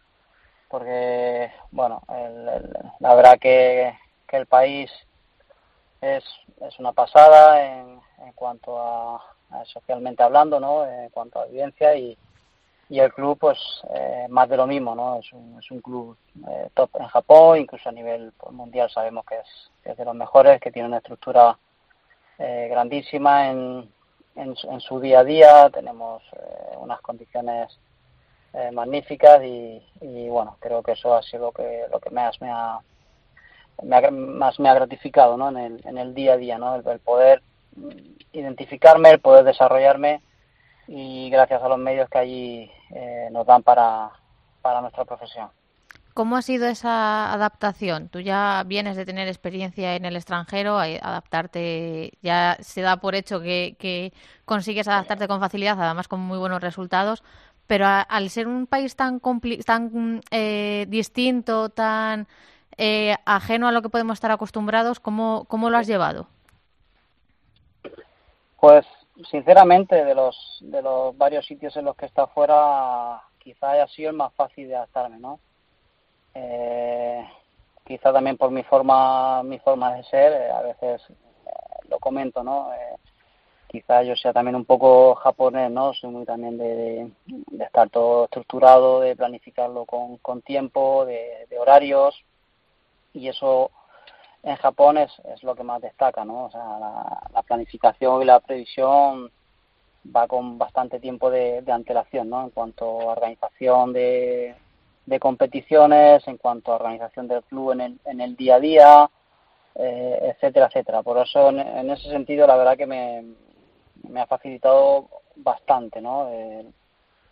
[0.68, 3.94] porque bueno, el- la verdad que,
[4.28, 4.92] que el país
[6.02, 6.24] es,
[6.62, 9.18] es una pasada en, en cuanto a,
[9.52, 10.86] a socialmente hablando, ¿no?
[10.88, 12.18] En cuanto a vivencia y,
[12.90, 13.60] y el club pues
[13.94, 15.20] eh, más de lo mismo, ¿no?
[15.20, 16.18] Es un, es un club
[16.50, 20.06] eh, top en Japón, incluso a nivel pues, mundial sabemos que es, que es de
[20.06, 21.58] los mejores, que tiene una estructura
[22.40, 23.92] eh, grandísima en,
[24.36, 27.78] en, en su día a día, tenemos eh, unas condiciones
[28.54, 32.42] eh, magníficas y, y bueno, creo que eso ha sido lo que, lo que más
[32.42, 32.80] me ha,
[33.84, 35.50] me ha- más me ha gratificado ¿no?
[35.50, 36.74] en, el, en el día a día, ¿no?
[36.76, 37.44] el, el poder
[37.76, 37.90] mm,
[38.34, 40.22] identificarme, el poder desarrollarme
[40.92, 44.10] y gracias a los medios que allí eh, nos dan para,
[44.64, 45.50] para nuestra profesión.
[46.16, 48.10] ¿Cómo ha sido esa adaptación?
[48.10, 53.14] Tú ya vienes de tener experiencia en el extranjero, a- adaptarte, ya se da por
[53.14, 54.14] hecho que, que
[54.46, 57.24] consigues adaptarte con facilidad, además con muy buenos resultados,
[57.68, 62.28] pero a- al ser un país tan, compli- tan eh, distinto, tan
[62.78, 66.28] eh, ajeno a lo que podemos estar acostumbrados, ¿cómo, cómo lo has llevado?
[68.60, 68.86] Pues
[69.30, 74.12] sinceramente de los de los varios sitios en los que estado fuera quizá haya sido
[74.12, 75.40] el más fácil de adaptarme, ¿no?
[76.34, 77.28] Eh,
[77.86, 81.52] quizá también por mi forma mi forma de ser, eh, a veces eh,
[81.90, 82.72] lo comento, ¿no?
[82.74, 82.96] Eh,
[83.68, 85.94] quizá yo sea también un poco japonés, ¿no?
[85.94, 92.24] Soy muy también de, de, estar todo estructurado, de planificarlo con, con tiempo, de horarios
[93.14, 93.72] y eso
[94.44, 96.46] en Japón es, es lo que más destaca, ¿no?
[96.46, 99.32] O sea, la, la planificación y la previsión
[100.16, 102.44] va con bastante tiempo de, antelación, ¿no?
[102.44, 104.56] En cuanto a organización de,
[105.06, 109.10] de competiciones, en cuanto a organización del club en el, en el día a día,
[109.76, 111.04] eh, etcétera, etcétera.
[111.04, 113.24] Por eso, en, ese sentido, la verdad que me,
[114.08, 116.30] me ha facilitado bastante, ¿no?
[116.30, 116.74] El,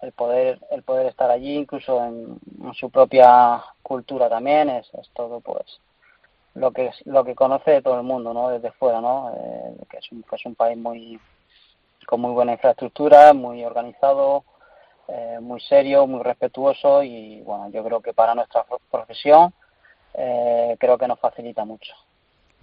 [0.01, 5.10] el poder el poder estar allí incluso en, en su propia cultura también es, es
[5.16, 5.80] todo pues
[6.58, 9.97] lo que es, lo que conoce todo el mundo no desde fuera no Eh, que
[9.97, 11.20] es un que es un país muy
[12.05, 14.43] con muy buena infraestructura muy organizado
[15.08, 19.53] eh, muy serio muy respetuoso y bueno yo creo que para nuestra pro- profesión
[20.14, 21.93] eh, creo que nos facilita mucho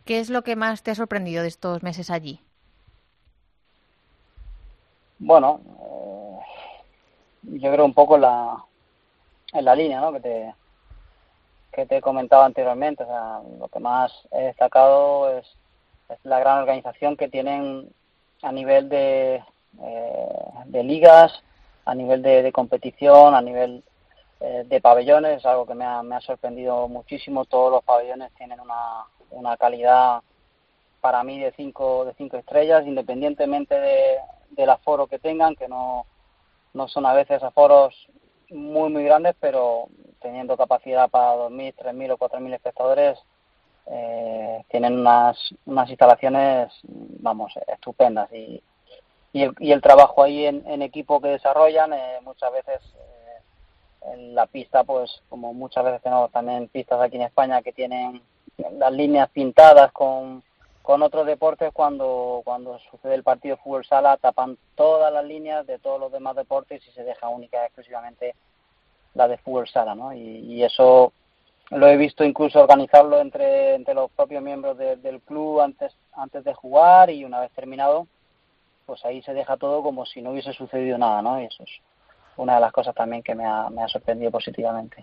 [0.04, 2.40] ¿Qué es lo que más te ha sorprendido de estos meses allí?
[5.18, 6.38] Bueno, eh,
[7.60, 8.64] yo creo un poco en la,
[9.52, 10.12] en la línea ¿no?
[10.12, 10.54] que, te,
[11.74, 13.02] que te he comentado anteriormente.
[13.02, 15.46] O sea, lo que más he destacado es,
[16.22, 17.88] la gran organización que tienen
[18.42, 19.42] a nivel de,
[19.82, 20.28] eh,
[20.66, 21.32] de ligas,
[21.84, 23.82] a nivel de, de competición, a nivel
[24.40, 25.38] eh, de pabellones.
[25.38, 27.46] Es algo que me ha, me ha sorprendido muchísimo.
[27.46, 30.22] Todos los pabellones tienen una, una calidad
[31.00, 34.16] para mí de cinco de cinco estrellas independientemente de,
[34.52, 36.06] del aforo que tengan que no
[36.72, 38.08] no son a veces aforos
[38.50, 39.88] muy muy grandes pero
[40.20, 43.18] teniendo capacidad para 2.000, 3.000 o 4.000 espectadores
[43.86, 45.36] eh, tienen unas
[45.66, 48.32] unas instalaciones vamos estupendas.
[48.32, 48.62] Y
[49.34, 54.34] y el, y el trabajo ahí en, equipo que desarrollan eh, muchas veces eh, en
[54.34, 58.22] la pista pues como muchas veces tenemos también pistas aquí en España que tienen
[58.78, 60.44] las líneas pintadas con
[60.84, 65.66] con otros deportes cuando cuando sucede el partido de fútbol sala tapan todas las líneas
[65.66, 68.34] de todos los demás deportes y se deja única y exclusivamente
[69.14, 71.14] la de fútbol sala no y, eso
[71.70, 76.44] lo he visto incluso organizarlo entre entre los propios miembros de- del club antes antes
[76.44, 78.06] de jugar y una vez terminado
[78.84, 81.70] pues ahí se deja todo como si no hubiese sucedido nada no y eso es
[82.36, 85.02] una de las cosas también que me ha, me ha sorprendido positivamente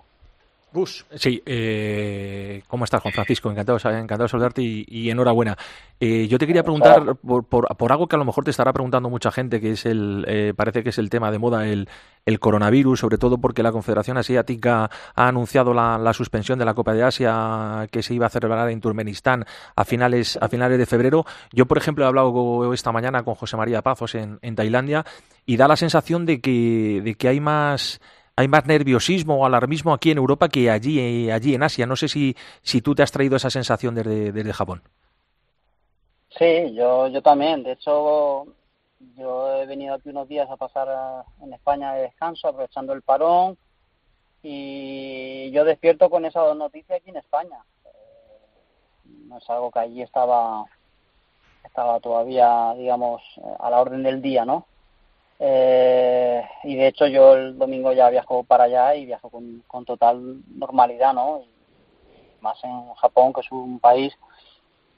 [0.74, 1.06] Gus.
[1.16, 3.52] Sí, eh, ¿cómo estás, Juan Francisco?
[3.52, 5.58] Encantado, encantado de saludarte y, y enhorabuena.
[6.00, 8.72] Eh, yo te quería preguntar por, por, por algo que a lo mejor te estará
[8.72, 11.90] preguntando mucha gente, que es el, eh, parece que es el tema de moda, el,
[12.26, 16.74] el coronavirus, sobre todo porque la Confederación Asiática ha anunciado la, la suspensión de la
[16.74, 19.46] Copa de Asia que se iba a celebrar en Turkmenistán
[19.76, 21.26] a finales, a finales de febrero.
[21.52, 25.06] Yo, por ejemplo, he hablado esta mañana con José María Pazos en, en Tailandia
[25.46, 28.00] y da la sensación de que, de que hay más
[28.42, 31.86] hay más nerviosismo o alarmismo aquí en Europa que allí, eh, allí en Asia.
[31.86, 34.82] No sé si, si tú te has traído esa sensación desde, desde Japón.
[36.38, 37.64] Sí, yo, yo también.
[37.64, 38.46] De hecho,
[39.18, 40.88] yo he venido aquí unos días a pasar
[41.42, 43.58] en España de descanso, aprovechando el parón,
[44.44, 47.60] y yo despierto con esa dos noticias aquí en España.
[47.86, 47.90] Eh,
[49.28, 50.66] No es algo que allí estaba,
[51.64, 53.22] estaba todavía, digamos,
[53.60, 54.66] a la orden del día, ¿no?
[55.44, 59.86] Eh, y de hecho yo el domingo ya viajo para allá y viajo con, con
[59.86, 61.42] total normalidad, ¿no?
[61.42, 64.14] Y más en Japón, que es un país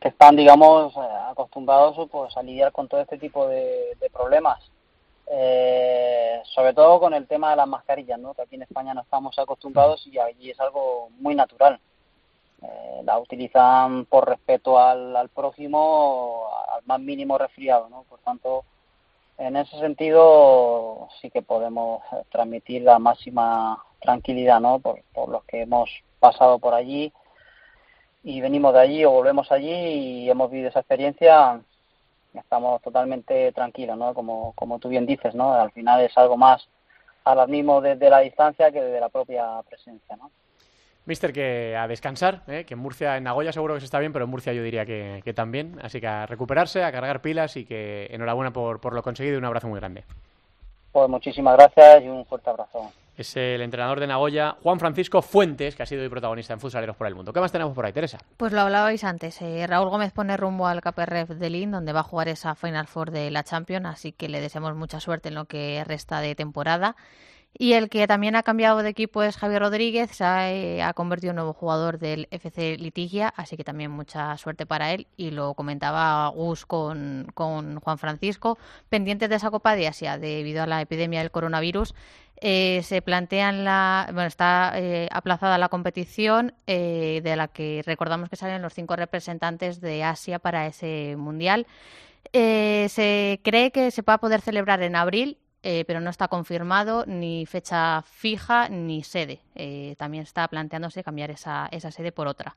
[0.02, 4.60] que están, digamos, eh, acostumbrados pues, a lidiar con todo este tipo de, problemas.
[5.28, 8.34] Eh, sobre todo con el tema de las mascarillas, ¿no?
[8.34, 11.80] que aquí en España no estamos acostumbrados y allí es algo muy natural.
[12.62, 17.88] Eh, la utilizan por respeto al, al prójimo, al más mínimo resfriado.
[17.88, 18.04] ¿no?
[18.04, 18.66] Por tanto,
[19.38, 24.80] en ese sentido sí que podemos transmitir la máxima tranquilidad ¿no?
[24.80, 27.12] por, por los que hemos pasado por allí
[28.24, 31.62] y venimos de allí o volvemos allí y hemos vivido esa experiencia,
[32.34, 34.14] estamos totalmente tranquilos, ¿no?
[34.14, 35.54] Como, como tú bien dices, ¿no?
[35.54, 36.68] Al final es algo más
[37.26, 40.32] alarmismo desde la distancia que desde la propia presencia, ¿no?
[41.06, 42.64] Mister, que a descansar, ¿eh?
[42.66, 44.86] que en Murcia, en Nagoya seguro que se está bien, pero en Murcia yo diría
[44.86, 45.78] que, que también.
[45.82, 49.38] Así que a recuperarse, a cargar pilas y que enhorabuena por, por lo conseguido y
[49.40, 50.06] un abrazo muy grande.
[50.94, 52.92] Pues muchísimas gracias y un fuerte abrazo.
[53.18, 56.96] Es el entrenador de Nagoya, Juan Francisco Fuentes, que ha sido hoy protagonista en Futsaleros
[56.96, 57.32] por el Mundo.
[57.32, 58.18] ¿Qué más tenemos por ahí, Teresa?
[58.38, 59.40] Pues lo hablabais antes.
[59.44, 62.88] eh, Raúl Gómez pone rumbo al KPRF de Lin, donde va a jugar esa Final
[62.88, 66.34] Four de la Champions, así que le deseamos mucha suerte en lo que resta de
[66.34, 66.96] temporada.
[67.56, 71.32] Y el que también ha cambiado de equipo es Javier Rodríguez, se ha, eh, convertido
[71.32, 75.08] en nuevo jugador del FC Litigia, así que también mucha suerte para él.
[75.18, 78.58] Y lo comentaba Gus con, con Juan Francisco,
[78.90, 81.94] pendientes de esa Copa de Asia debido a la epidemia del coronavirus.
[82.46, 88.30] Eh, se plantean la, bueno, está eh, aplazada la competición eh, de la que recordamos
[88.30, 91.68] que salen los cinco representantes de Asia para ese mundial.
[92.34, 97.06] Se cree que se va a poder celebrar en abril, eh, pero no está confirmado
[97.06, 99.40] ni fecha fija ni sede.
[99.56, 102.56] Eh, también está planteándose cambiar esa, esa sede por otra.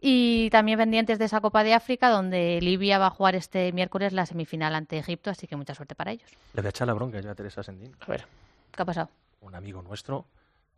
[0.00, 4.12] Y también pendientes de esa Copa de África, donde Libia va a jugar este miércoles
[4.12, 6.30] la semifinal ante Egipto, así que mucha suerte para ellos.
[6.54, 7.96] Le voy a echar la bronca yo a Teresa Sendín.
[8.00, 8.26] A ver.
[8.70, 9.10] ¿Qué ha pasado?
[9.40, 10.26] Un amigo nuestro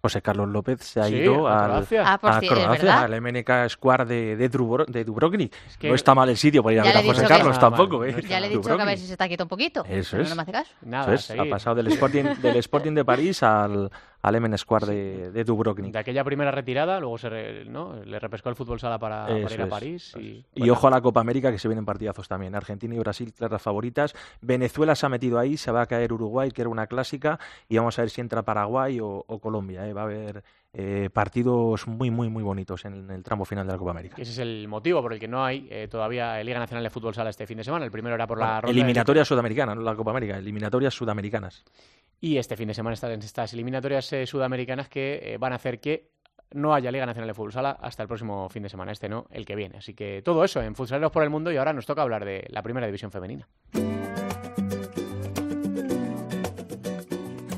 [0.03, 2.03] José Carlos López se ha Sí, ido a al, Croacia.
[2.07, 5.53] Ah, por a si- es Croacia, al MNK Squad de, de, Dubro- de Dubrovnik.
[5.79, 7.69] que- No está mal el sitio para ir a ver a José que- Carlos está
[7.71, 7.99] mal, tampoco.
[7.99, 8.23] no ¿eh?
[8.29, 8.99] Ya le he dicho que a ver Dubrovnik.
[8.99, 9.85] si se está quieto un poquito.
[9.89, 10.29] Eso es.
[10.31, 10.71] no me hace caso.
[10.83, 13.91] Nada, Eso es, ha pasado del Sporting, del Sporting de París al,
[14.23, 15.93] al MN Squad de, de Dubrovnik.
[15.93, 17.95] De aquella primera retirada, luego se ¿no?
[18.05, 20.15] le repescó el fútbol sala para, ir a París.
[20.19, 22.55] Y, Y ojo a la Copa América que se vienen partidazos también.
[22.55, 24.15] Argentina y Brasil, claras favoritas.
[24.41, 27.39] Venezuela se ha metido ahí, se va a caer Uruguay, que era una clásica.
[27.69, 29.87] Y vamos a ver si entra Paraguay o, o Colombia.
[29.89, 29.93] ¿eh?
[29.93, 30.43] Va a haber
[30.73, 34.17] eh, partidos muy, muy, muy bonitos en el tramo final de la Copa América.
[34.19, 37.15] Ese es el motivo por el que no hay eh, todavía Liga Nacional de Fútbol
[37.15, 37.85] Sala este fin de semana.
[37.85, 40.95] El primero era por la Bueno, ronda de- eliminatorias sudamericanas, no la Copa América, eliminatorias
[40.95, 41.65] sudamericanas.
[42.21, 45.81] Y este fin de semana están estas eliminatorias eh, sudamericanas que eh, van a hacer
[45.81, 46.11] que
[46.53, 49.27] no haya Liga Nacional de Fútbol Sala hasta el próximo fin de semana, este no,
[49.31, 49.79] el que viene.
[49.79, 52.47] Así que todo eso en Futsaleros por el Mundo y ahora nos toca hablar de
[52.51, 53.49] la primera división femenina.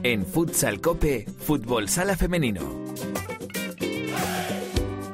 [0.04, 2.60] En Futsal Cope, Fútbol Sala Femenino.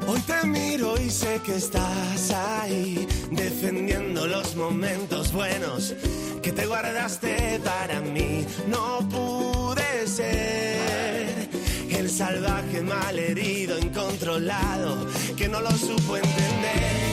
[0.06, 5.94] Hoy te miro y sé que estás ahí, defendiendo los momentos buenos
[6.42, 8.46] que te guardaste para mí.
[8.68, 11.48] No pude ser
[11.90, 17.07] el salvaje malherido, incontrolado, que no lo supo entender.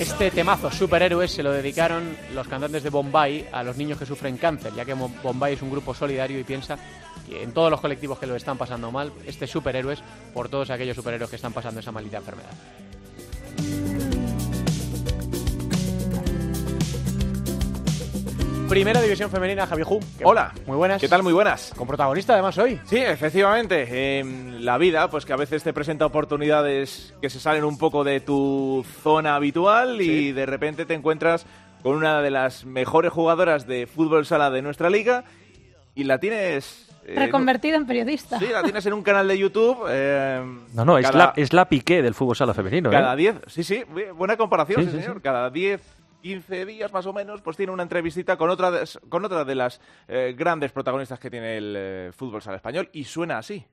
[0.00, 4.38] Este temazo, Superhéroes, se lo dedicaron los cantantes de Bombay a los niños que sufren
[4.38, 6.78] cáncer, ya que Bombay es un grupo solidario y piensa
[7.28, 10.96] que en todos los colectivos que lo están pasando mal, este Superhéroes por todos aquellos
[10.96, 12.48] superhéroes que están pasando esa maldita enfermedad.
[18.70, 19.98] Primera división femenina, Javi Ju.
[20.16, 20.52] ¿Qué- Hola.
[20.64, 21.00] Muy buenas.
[21.00, 21.24] ¿Qué tal?
[21.24, 21.72] Muy buenas.
[21.76, 22.80] Con protagonista además hoy.
[22.84, 24.22] Sí, efectivamente.
[24.60, 28.20] la vida, pues que a veces te presenta oportunidades que se salen un poco de
[28.20, 31.46] tu zona habitual y de repente te encuentras
[31.82, 35.24] con una de las mejores jugadoras de fútbol sala de nuestra liga
[35.96, 36.88] y la tienes...
[37.06, 38.38] eh, Reconvertido en periodista.
[38.38, 39.78] Sí, la tienes en un canal de YouTube.
[39.90, 42.90] em, No, no, es la, es la piqué del fútbol sala femenino.
[42.90, 42.92] ¿eh?
[42.92, 45.16] Cada 10, sí, sí, bu- buena comparación, Sí, sí, sí, señor.
[45.16, 45.22] sí.
[45.22, 45.80] Cada 10,
[46.20, 50.72] 15 días más o menos, pues tiene una entrevistita con otra de, las eh, grandes
[50.72, 53.66] protagonistas que tiene el eh, fútbol sala español y suena así.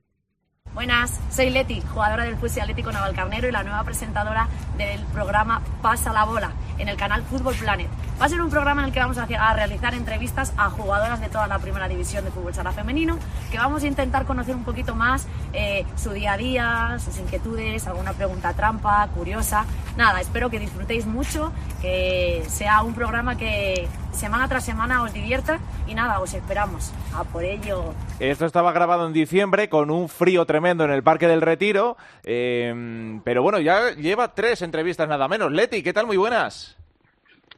[0.74, 6.12] Buenas, soy Leti, jugadora del Fusi Atlético Navalcarnero y la nueva presentadora del programa Pasa
[6.12, 7.88] la Bola en el canal Fútbol Planet.
[8.20, 11.28] Va a ser un programa en el que vamos a, realizar entrevistas a jugadoras de
[11.28, 13.16] toda la primera división de fútbol sala femenino,
[13.52, 17.86] que vamos a intentar conocer un poquito más eh, su día a día, sus inquietudes,
[17.86, 19.66] alguna pregunta trampa, curiosa.
[19.96, 25.60] Nada, espero que disfrutéis mucho, que sea un programa que semana tras semana os divierta
[25.86, 26.92] y nada, os esperamos.
[27.14, 27.94] A por ello.
[28.18, 33.20] Esto estaba grabado en diciembre con un frío tremendo en el Parque del Retiro, eh,
[33.22, 35.52] pero bueno, ya lleva tres entrevistas nada menos.
[35.52, 36.06] Leti, ¿qué tal?
[36.06, 36.78] Muy buenas.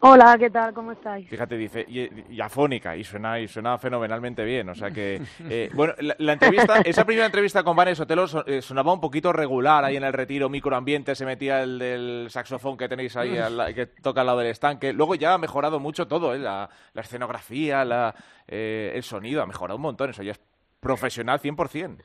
[0.02, 0.72] Hola, ¿qué tal?
[0.72, 1.28] ¿Cómo estáis?
[1.28, 4.70] Fíjate, dice, y, y afónica, y suena, y suena fenomenalmente bien.
[4.70, 5.20] O sea que,
[5.50, 9.00] eh, bueno, la, la entrevista, esa primera entrevista con Vanessa Otelo so- eh, sonaba un
[9.00, 13.36] poquito regular ahí en el retiro, microambiente, se metía el del saxofón que tenéis ahí,
[13.36, 14.94] al que toca al lado del estanque.
[14.94, 16.38] Luego ya ha mejorado mucho todo, ¿eh?
[16.38, 18.14] la, la escenografía, la,
[18.48, 20.08] eh, el sonido, ha mejorado un montón.
[20.08, 20.40] Eso ya es
[20.80, 21.98] profesional 100%.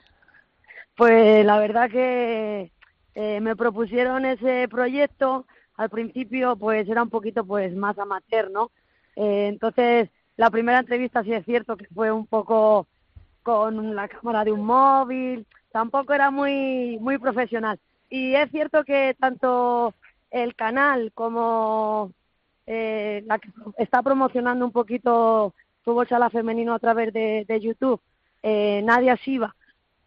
[0.98, 2.72] Pues la verdad que
[3.40, 5.46] me propusieron ese proyecto.
[5.78, 8.72] Al principio, pues era un poquito pues más amateur, ¿no?
[9.16, 12.88] Eh, entonces, la primera entrevista sí es cierto que fue un poco
[13.44, 15.46] con la cámara de un móvil.
[15.72, 17.80] Tampoco era muy muy profesional.
[18.10, 19.94] Y es cierto que tanto
[20.32, 22.12] el canal como
[22.68, 25.54] eh, la que está promocionando un poquito
[25.84, 28.02] fútbol sala femenino a través de, YouTube,
[28.42, 29.56] eh, Nadia Siva,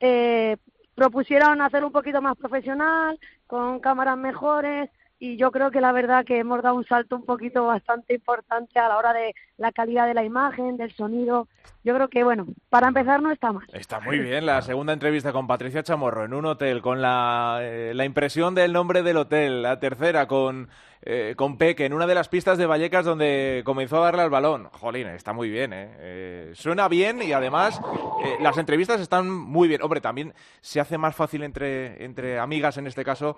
[0.00, 0.56] eh,
[0.94, 6.24] propusieron hacer un poquito más profesional, con cámaras mejores, y yo creo que la verdad
[6.24, 10.06] que hemos dado un salto un poquito bastante importante a la hora de la calidad
[10.06, 11.46] de la imagen, del sonido.
[11.84, 13.66] Yo creo que, bueno, para empezar no está mal.
[13.72, 17.92] Está muy bien la segunda entrevista con Patricia Chamorro en un hotel, con la, eh,
[17.94, 19.62] la impresión del nombre del hotel.
[19.62, 20.68] La tercera con,
[21.02, 24.30] eh, con Peque en una de las pistas de Vallecas donde comenzó a darle al
[24.30, 24.68] balón.
[24.72, 25.88] Jolín, está muy bien, ¿eh?
[25.98, 27.80] Eh, suena bien y además
[28.24, 29.82] eh, las entrevistas están muy bien.
[29.82, 33.36] Hombre, también se hace más fácil entre, entre amigas en este caso.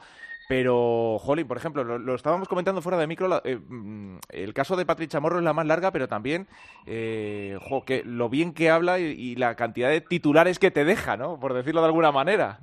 [0.48, 4.84] Pero, Jolín, por ejemplo, lo, estábamos comentando fuera de micro, la- mm, el caso de
[4.84, 6.46] Patricia Chamorro es la más larga, pero también,
[6.86, 11.38] eh, que lo bien que habla y, la cantidad de titulares que te deja, ¿no?
[11.38, 12.58] Por decirlo de alguna manera.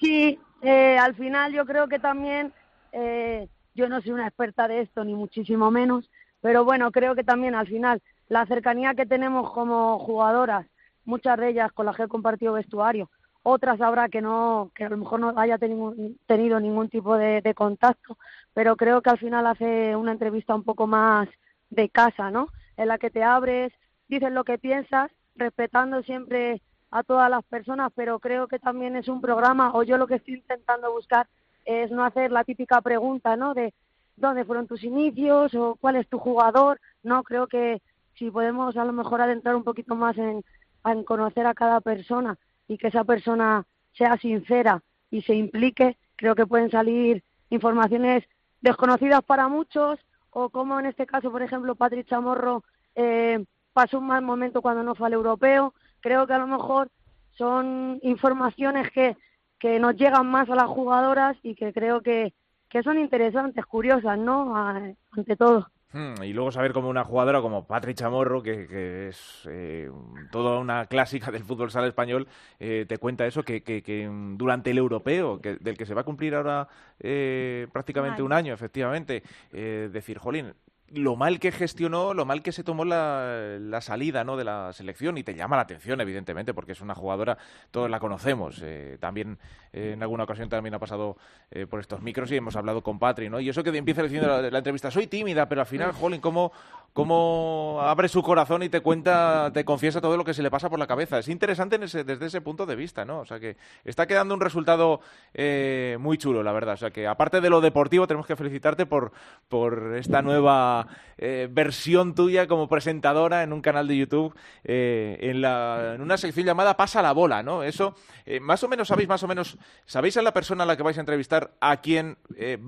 [0.00, 2.52] Sí, eh, al final yo creo que también,
[2.92, 6.08] eh, yo no soy una experta de esto, ni muchísimo menos,
[6.40, 10.66] pero bueno, creo que también al final la cercanía que tenemos como jugadoras,
[11.04, 13.10] muchas de ellas con las que he compartido vestuario,
[13.42, 15.94] otras habrá que no, que a lo mejor no haya tenido,
[16.26, 18.16] tenido ningún tipo de contacto,
[18.54, 21.28] pero creo que al final hace una entrevista un poco más
[21.72, 22.48] de casa, ¿no?
[22.76, 23.72] En la que te abres,
[24.08, 26.60] dices lo que piensas, respetando siempre
[26.90, 30.16] a todas las personas, pero creo que también es un programa, o yo lo que
[30.16, 31.26] estoy intentando buscar
[31.64, 33.54] es no hacer la típica pregunta, ¿no?
[33.54, 33.72] De
[34.16, 37.80] dónde fueron tus inicios o cuál es tu jugador, no, creo que
[38.14, 40.44] si podemos a lo mejor adentrar un poquito más en,
[40.84, 46.34] en conocer a cada persona y que esa persona sea sincera y se implique, creo
[46.34, 48.24] que pueden salir informaciones
[48.60, 49.98] desconocidas para muchos
[50.32, 52.64] o como en este caso, por ejemplo, Patrick Chamorro
[52.94, 55.74] eh, pasó un mal momento cuando no fue al europeo.
[56.00, 56.90] Creo que a lo mejor
[57.36, 59.16] son informaciones que,
[59.58, 62.34] que nos llegan más a las jugadoras y que creo que,
[62.68, 64.56] que son interesantes, curiosas, ¿no?
[64.56, 65.68] Ante todo.
[65.92, 69.90] Hmm, Y luego saber como una jugadora como Patrick Chamorro, que, que es eh,
[70.30, 72.26] toda una clásica del fútbol sala español,
[72.58, 76.00] eh, te cuenta eso, que, que- que, durante el europeo, que, del que se va
[76.00, 76.66] a cumplir ahora
[76.98, 79.22] eh, prácticamente un año, efectivamente,
[79.52, 80.54] eh, decir, jolín,
[80.94, 84.36] lo mal que gestionó, lo mal que se tomó la, la salida ¿no?
[84.36, 87.38] de la selección y te llama la atención, evidentemente, porque es una jugadora,
[87.70, 88.60] todos la conocemos.
[88.62, 89.38] eh, también
[89.72, 91.16] eh, en alguna ocasión también ha pasado
[91.50, 93.40] eh, por estos micros y hemos hablado con Patri, ¿no?
[93.40, 96.52] Y eso que empieza diciendo la, la entrevista, soy tímida, pero al final, jolín, cómo,
[96.92, 100.68] cómo abre su corazón y te cuenta, te confiesa todo lo que se le pasa
[100.68, 101.18] por la cabeza.
[101.18, 103.20] Es interesante en ese- desde ese punto de vista, ¿no?
[103.20, 105.00] O sea que está quedando un resultado
[105.32, 106.74] eh, muy chulo, la verdad.
[106.74, 109.12] O sea que aparte de lo deportivo, tenemos que felicitarte por,
[109.48, 110.86] por esta nueva
[111.16, 114.34] eh, versión tuya como presentadora en un canal de YouTube,
[114.64, 117.62] eh, en, la, en una sección llamada Pasa la bola, ¿no?
[117.62, 117.94] Eso,
[118.26, 120.82] eh, más o menos sabéis, más o menos, ¿sabéis a la persona a la que
[120.82, 122.18] vais a entrevistar a quién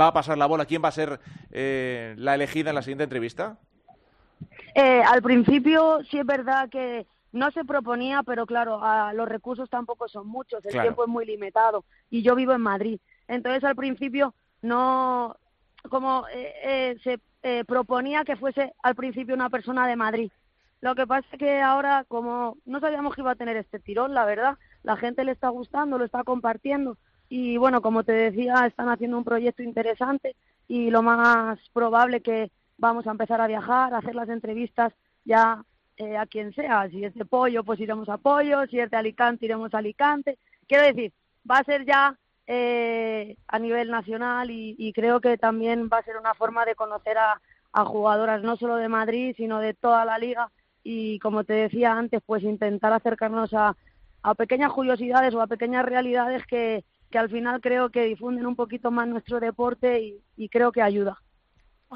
[0.00, 1.20] va a pasar la bola, quién va a ser
[1.50, 3.58] la elegida en la siguiente entrevista?
[4.74, 9.68] Eh, al principio sí es verdad que no se proponía, pero claro, a- los recursos
[9.68, 10.84] tampoco son muchos, el Claro.
[10.86, 12.98] tiempo es muy limitado y yo vivo en Madrid.
[13.28, 15.36] Entonces al principio no,
[15.90, 20.30] como eh, eh, se eh, proponía que fuese al principio una persona de Madrid.
[20.80, 24.14] Lo que pasa es que ahora, como no sabíamos que iba a tener este tirón,
[24.14, 26.96] la verdad, la gente le está gustando, lo está compartiendo
[27.28, 30.36] y bueno, como te decía, están haciendo un proyecto interesante
[30.68, 34.92] y lo más probable que vamos a empezar a viajar, a hacer las entrevistas
[35.24, 35.64] ya
[35.96, 36.88] eh, a quien sea.
[36.90, 40.38] Si es de Pollo, pues iremos a Pollo, si es de Alicante, iremos a Alicante.
[40.66, 41.12] Quiero decir,
[41.48, 46.02] va a ser ya eh, a nivel nacional y, y creo que también va a
[46.04, 47.40] ser una forma de conocer a,
[47.84, 50.48] jugadoras no solo de Madrid, sino de toda la liga
[50.84, 53.76] y como te decía antes, pues intentar acercarnos a,
[54.22, 58.54] a pequeñas curiosidades o a pequeñas realidades que, que al final creo que difunden un
[58.54, 61.20] poquito más nuestro deporte y creo que ayuda.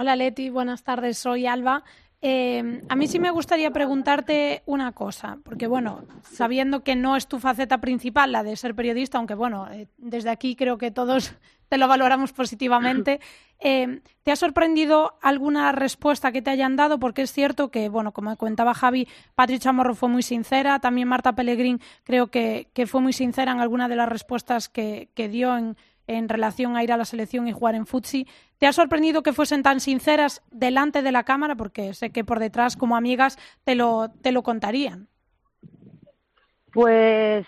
[0.00, 1.82] Hola Leti, buenas tardes, soy Alba.
[2.22, 7.26] Eh, a mí sí me gustaría preguntarte una cosa, porque bueno, sabiendo que no es
[7.26, 11.34] tu faceta principal la de ser periodista, aunque bueno, eh, desde aquí creo que todos
[11.68, 13.18] te lo valoramos positivamente,
[13.58, 17.00] eh, ¿te ha sorprendido alguna respuesta que te hayan dado?
[17.00, 21.34] Porque es cierto que, bueno, como comentaba Javi, Patrick Chamorro fue muy sincera, también Marta
[21.34, 25.56] Pellegrín creo que, que fue muy sincera en alguna de las respuestas que, que dio
[25.56, 25.76] en,
[26.08, 28.26] en relación a ir a la selección y jugar en futsi.
[28.58, 31.54] ¿Te ha sorprendido que fuesen tan sinceras delante de la cámara?
[31.54, 35.06] Porque sé que por detrás, como amigas, te lo, te lo contarían.
[36.72, 37.46] Pues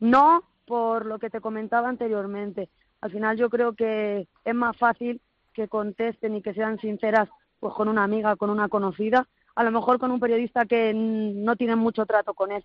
[0.00, 2.70] no, por lo que te comentaba anteriormente.
[3.00, 5.20] Al final yo creo que es más fácil
[5.52, 7.28] que contesten y que sean sinceras
[7.60, 11.56] pues con una amiga, con una conocida, a lo mejor con un periodista que no
[11.56, 12.64] tiene mucho trato con él.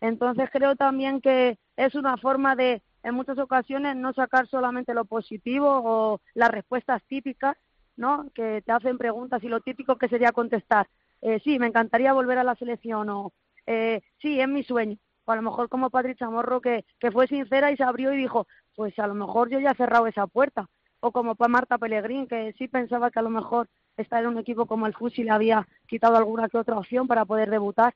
[0.00, 5.04] Entonces creo también que es una forma de, en muchas ocasiones, no sacar solamente lo
[5.04, 7.56] positivo o las respuestas típicas,
[7.96, 8.30] ¿no?
[8.34, 10.88] Que te hacen preguntas y lo típico que sería contestar,
[11.20, 13.32] eh, sí, me encantaría volver a la selección o
[13.66, 14.98] eh, sí, es mi sueño.
[15.24, 18.16] O a lo mejor como Patrick Chamorro que, que fue sincera y se abrió y
[18.16, 20.68] dijo, pues a lo mejor yo ya he cerrado esa puerta.
[21.00, 24.66] O como Marta Pellegrín, que sí pensaba que a lo mejor estar en un equipo
[24.66, 27.94] como el Fusi le había quitado alguna que otra opción para poder debutar.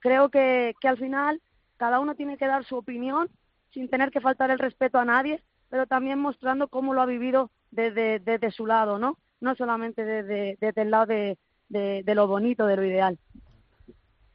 [0.00, 1.40] Creo que, que al final
[1.76, 3.28] cada uno tiene que dar su opinión
[3.74, 7.50] sin tener que faltar el respeto a nadie, pero también mostrando cómo lo ha vivido
[7.72, 9.18] desde, desde su lado, ¿no?
[9.40, 11.36] No solamente desde, desde el lado de,
[11.68, 13.18] de, de lo bonito, de lo ideal.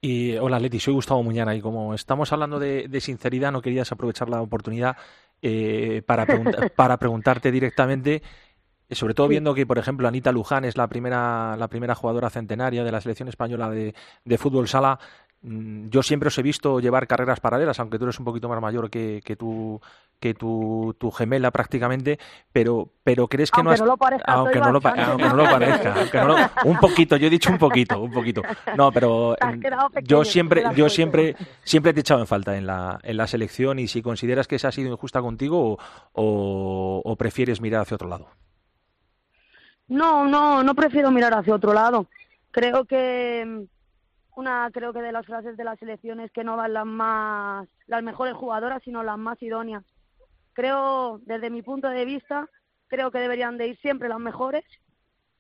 [0.02, 3.92] Y hola Leti, soy Gustavo Muñana y como estamos hablando de, de sinceridad, no querías
[3.92, 4.96] aprovechar la oportunidad
[5.42, 8.22] eh, para, pregunta- para preguntarte directamente,
[8.88, 12.30] eh, sobre todo viendo que, por ejemplo, Anita Luján es la primera, la primera jugadora
[12.30, 15.00] centenaria de la selección española de, de fútbol sala.
[15.42, 18.60] Mm, Yo siempre os he visto llevar carreras paralelas, aunque tú eres un poquito más
[18.62, 19.80] mayor que, que tu,
[20.20, 22.20] que tu, tu gemela prácticamente,
[22.52, 23.80] pero, pero crees que no Aunque has...
[23.80, 26.78] no lo parezca, aunque no lo, pa- aunque no lo parezca, aunque no lo- un
[26.78, 28.42] poquito, yo he dicho un poquito, un poquito.
[28.76, 29.62] No, pero mm,
[29.94, 33.26] pequeño, yo siempre, yo siempre, siempre te he echado en falta en la, en la
[33.28, 35.78] selección y si consideras que esa ha sido injusta contigo o,
[36.14, 38.28] o- o prefieres mirar hacia otro lado.
[39.88, 42.08] No, no, no prefiero mirar hacia otro lado.
[42.52, 43.64] Creo que, mm,
[44.40, 48.02] una creo que de las frases de las selecciones que no van las más las
[48.02, 49.84] mejores jugadoras sino las más idóneas.
[50.54, 52.50] Creo desde mi punto de vista
[52.88, 54.64] creo que deberían de ir siempre las mejores.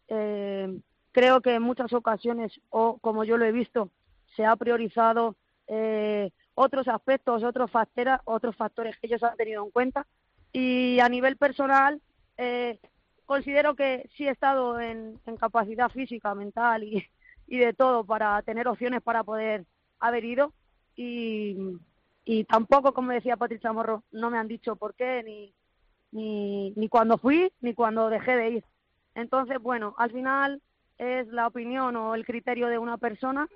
[0.10, 0.80] Eh,
[1.12, 3.89] creo que en muchas ocasiones o como yo lo he visto
[4.36, 5.36] se ha priorizado
[5.68, 10.06] eh, otros aspectos otros factores otros factores que ellos han tenido en cuenta.
[10.52, 12.02] Y a nivel personal
[12.38, 12.80] eh,
[13.26, 17.08] considero que sí he estado en, en capacidad física mental y,
[17.50, 19.66] y de todo para tener opciones para poder
[20.00, 20.54] haber ido
[20.95, 21.58] y,
[22.24, 25.54] y tampoco, como decía Patricia Morro, no me han dicho por qué, ni,
[26.12, 28.64] ni, ni cuando fui, ni cuando dejé de ir.
[29.16, 30.62] Entonces, bueno, al final
[31.00, 33.47] es la opinión o el criterio de una persona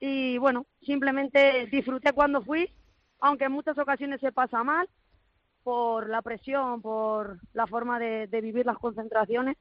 [0.00, 2.72] y, bueno, simplemente disfruté cuando fui,
[3.20, 4.88] aunque en muchas ocasiones se pasa mal
[5.62, 9.58] por la presión, por la forma de, de vivir las concentraciones,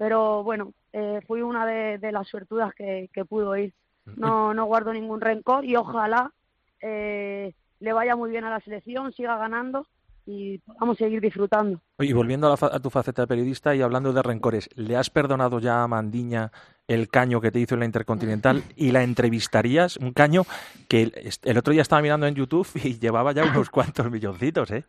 [0.00, 3.74] pero bueno, eh, fui una de, de las suertudas que, que pudo ir.
[4.16, 6.32] No, no guardo ningún rencor y ojalá
[6.80, 9.86] eh, le vaya muy bien a la selección, siga ganando
[10.24, 11.82] y podamos seguir disfrutando.
[11.98, 14.96] Oye, y volviendo a, la a tu faceta de periodista y hablando de rencores, ¿le
[14.96, 16.50] has perdonado ya a Mandiña
[16.88, 19.98] el caño que te hizo en la Intercontinental y la entrevistarías?
[19.98, 20.44] Un caño
[20.88, 24.70] que el, el otro día estaba mirando en YouTube y llevaba ya unos cuantos milloncitos,
[24.70, 24.86] ¿eh?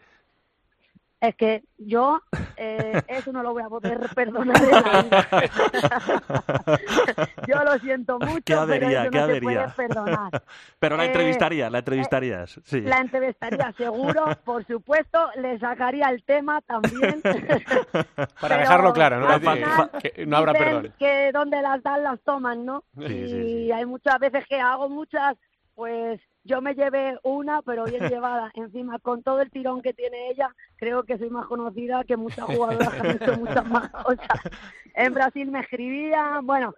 [1.21, 2.19] Es que yo
[2.57, 5.51] eh, eso no lo voy a poder perdonar en la vida.
[7.47, 9.73] yo lo siento mucho, Qué avería, pero qué eso no se avería.
[9.73, 10.43] puede perdonar.
[10.79, 12.81] Pero la Eh, entrevistarías, la entrevistarías, sí.
[12.81, 17.21] La entrevistaría seguro, por supuesto, le sacaría el tema también.
[17.21, 19.39] Para Pero dejarlo claro, ¿no?
[19.39, 20.93] final que no habrá perdón.
[20.97, 22.83] que donde las dan las toman, ¿no?
[22.97, 23.29] Sí, y sí,
[23.65, 23.71] sí.
[23.71, 25.35] hay muchas veces que hago muchas,
[25.75, 28.51] pues yo me llevé una, pero bien llevada.
[28.55, 32.45] Encima, con todo el tirón que tiene ella, creo que soy más conocida que muchas
[32.45, 34.39] jugadoras que han hecho muchas más cosas.
[34.93, 36.73] En Brasil me escribían, bueno,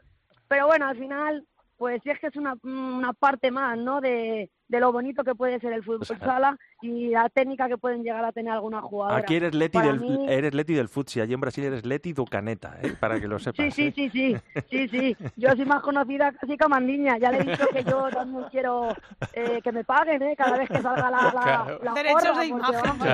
[0.48, 4.02] pero bueno, al final, pues sí es que es una, una parte más, ¿no?
[4.02, 8.02] De, de lo bonito que puede ser el fútbol sala y la técnica que pueden
[8.04, 9.22] llegar a tener algunas jugadoras.
[9.24, 12.12] Aquí eres Leti, Para del, mí- eres Leti del Futsi, allí en Brasil eres Leti
[12.12, 12.92] do Caneta, ¿eh?
[13.00, 13.72] para que lo sepas.
[13.72, 13.94] Sí, sí, ¿eh?
[13.96, 15.18] sí, sí, sí, sí.
[15.36, 17.20] Yo soy más conocida casi que Mandiña.
[17.20, 18.96] Ya le he dicho que yo también quiero
[19.34, 20.36] eh, que me paguen, ¿eh?
[20.36, 21.80] Cada vez que salga la, la, Claro.
[21.84, 22.82] la Derechos porra, de imagen.
[22.84, 23.08] vamos,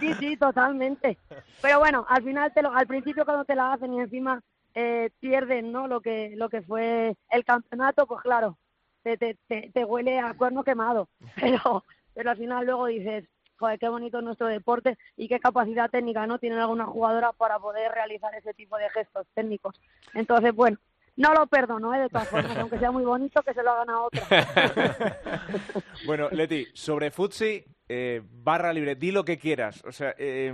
[0.00, 1.16] Sí, sí, totalmente.
[1.62, 4.40] Pero bueno, al final, te lo, al principio cuando te la hacen y encima
[4.74, 5.88] eh, pierden, ¿no?
[5.88, 8.58] Lo que, lo que fue el campeonato, pues claro,
[9.02, 11.08] te, te, te, te huele a cuerno quemado.
[11.40, 11.84] Pero,
[12.14, 13.24] pero al final luego dices,
[13.56, 17.60] joder, qué bonito es nuestro deporte y qué capacidad técnica no tienen algunas jugadoras para
[17.60, 19.80] poder realizar ese tipo de gestos técnicos.
[20.14, 20.78] Entonces, bueno,
[21.16, 22.00] no lo perdono, ¿eh?
[22.00, 24.22] de todas formas, aunque sea muy bonito que se lo hagan a otro.
[26.06, 29.82] Bueno, Leti, sobre Futsi, eh, barra libre, di lo que quieras.
[29.86, 30.52] O sea, eh,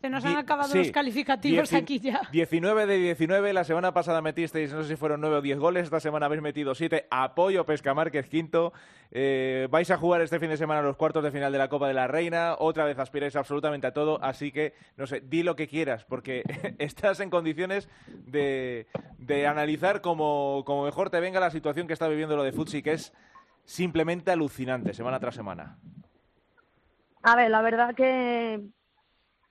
[0.00, 2.20] Se nos han acabado sí, los calificativos aquí ya.
[2.32, 5.84] 19 de 19, la semana pasada metisteis, no sé si fueron 9 o 10 goles,
[5.84, 8.72] esta semana habéis metido 7, apoyo Pesca Márquez quinto,
[9.14, 11.86] Eh, vais a jugar este fin de semana los cuartos de final de la Copa
[11.86, 15.54] de la Reina, otra vez aspiráis absolutamente a todo, así que, no sé, di lo
[15.54, 16.42] que quieras, porque
[16.78, 18.86] estás en condiciones de,
[19.18, 22.82] de analizar como, como mejor te venga la situación que está viviendo lo de Futsi,
[22.82, 23.12] que es
[23.66, 25.76] simplemente alucinante, semana tras semana.
[27.22, 28.60] A ver, la verdad que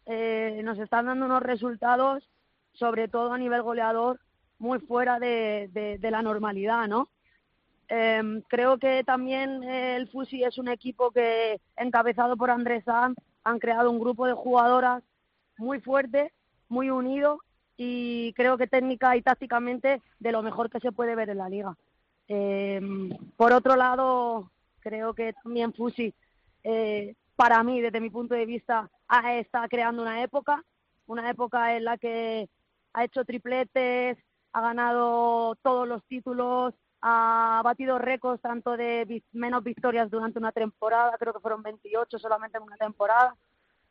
[0.06, 2.28] eh, nos están dando unos resultados,
[2.74, 4.20] sobre todo a nivel goleador,
[4.60, 7.10] muy fuera de, la normalidad, ¿no?
[7.88, 13.18] Em, creo que también eh, el Fusi es un equipo que, encabezado por Andrés Sanz,
[13.44, 15.04] han creado un grupo de jugadoras
[15.58, 16.32] muy fuerte,
[16.70, 17.40] muy unido
[17.78, 21.50] y creo que técnica y tácticamente de lo mejor que se puede ver en la
[21.50, 21.76] liga.
[22.28, 26.14] Em, por otro lado, creo que también Fusi,
[26.64, 30.64] eh, para mí, desde mi punto de vista, ha- está creando una época,
[31.08, 32.48] una época en la que
[32.94, 34.16] ha hecho tripletes,
[34.54, 41.18] ha ganado todos los títulos, ha batido récords tanto de menos victorias durante una temporada,
[41.18, 43.36] creo que fueron 28 solamente en una temporada.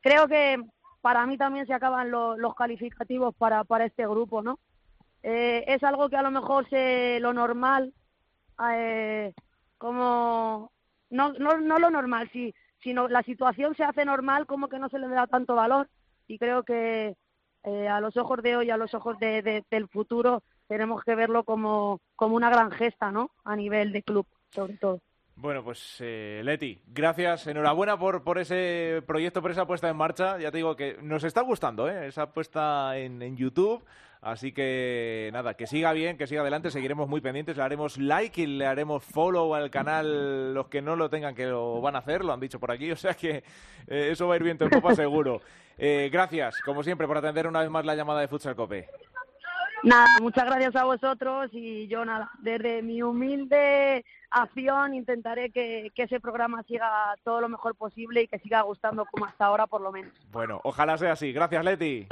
[0.00, 0.62] Creo que
[1.00, 4.60] para mí también se acaban lo- los calificativos para, para este grupo, ¿no?
[5.24, 7.92] Eh, es algo que a lo mejor se, lo normal,
[8.72, 9.34] eh,
[9.76, 10.70] como
[11.10, 14.88] no, no, no lo normal, sí, sino la situación se hace normal como que no
[14.88, 15.88] se le da tanto valor
[16.26, 17.14] y creo que
[17.64, 21.14] eh, a los ojos de hoy, a los ojos de, de- del futuro, tenemos que
[21.14, 23.30] verlo como, como una gran gesta, ¿no?
[23.44, 25.00] A nivel de club, sobre todo.
[25.40, 30.38] Bueno, pues eh, Leti, gracias, enhorabuena por, por ese proyecto, por esa puesta en marcha.
[30.38, 32.08] Ya te digo que nos está gustando ¿eh?
[32.08, 33.82] esa puesta en, en YouTube.
[34.20, 38.42] Así que nada, que siga bien, que siga adelante, seguiremos muy pendientes, le haremos like
[38.42, 42.00] y le haremos follow al canal, los que no lo tengan que lo van a
[42.00, 43.42] hacer, lo han dicho por aquí, o sea que
[43.86, 45.40] eh, eso va a ir viento en popa seguro.
[45.78, 48.90] Eh, gracias, como siempre, por atender una vez más la llamada de Futsal Cope.
[49.82, 56.02] Nada, muchas gracias a vosotros y yo nada, desde mi humilde acción intentaré que, que
[56.02, 59.80] ese programa siga todo lo mejor posible y que siga gustando como hasta ahora por
[59.80, 60.12] lo menos.
[60.30, 61.32] Bueno, ojalá sea así.
[61.32, 62.06] Gracias, Leti.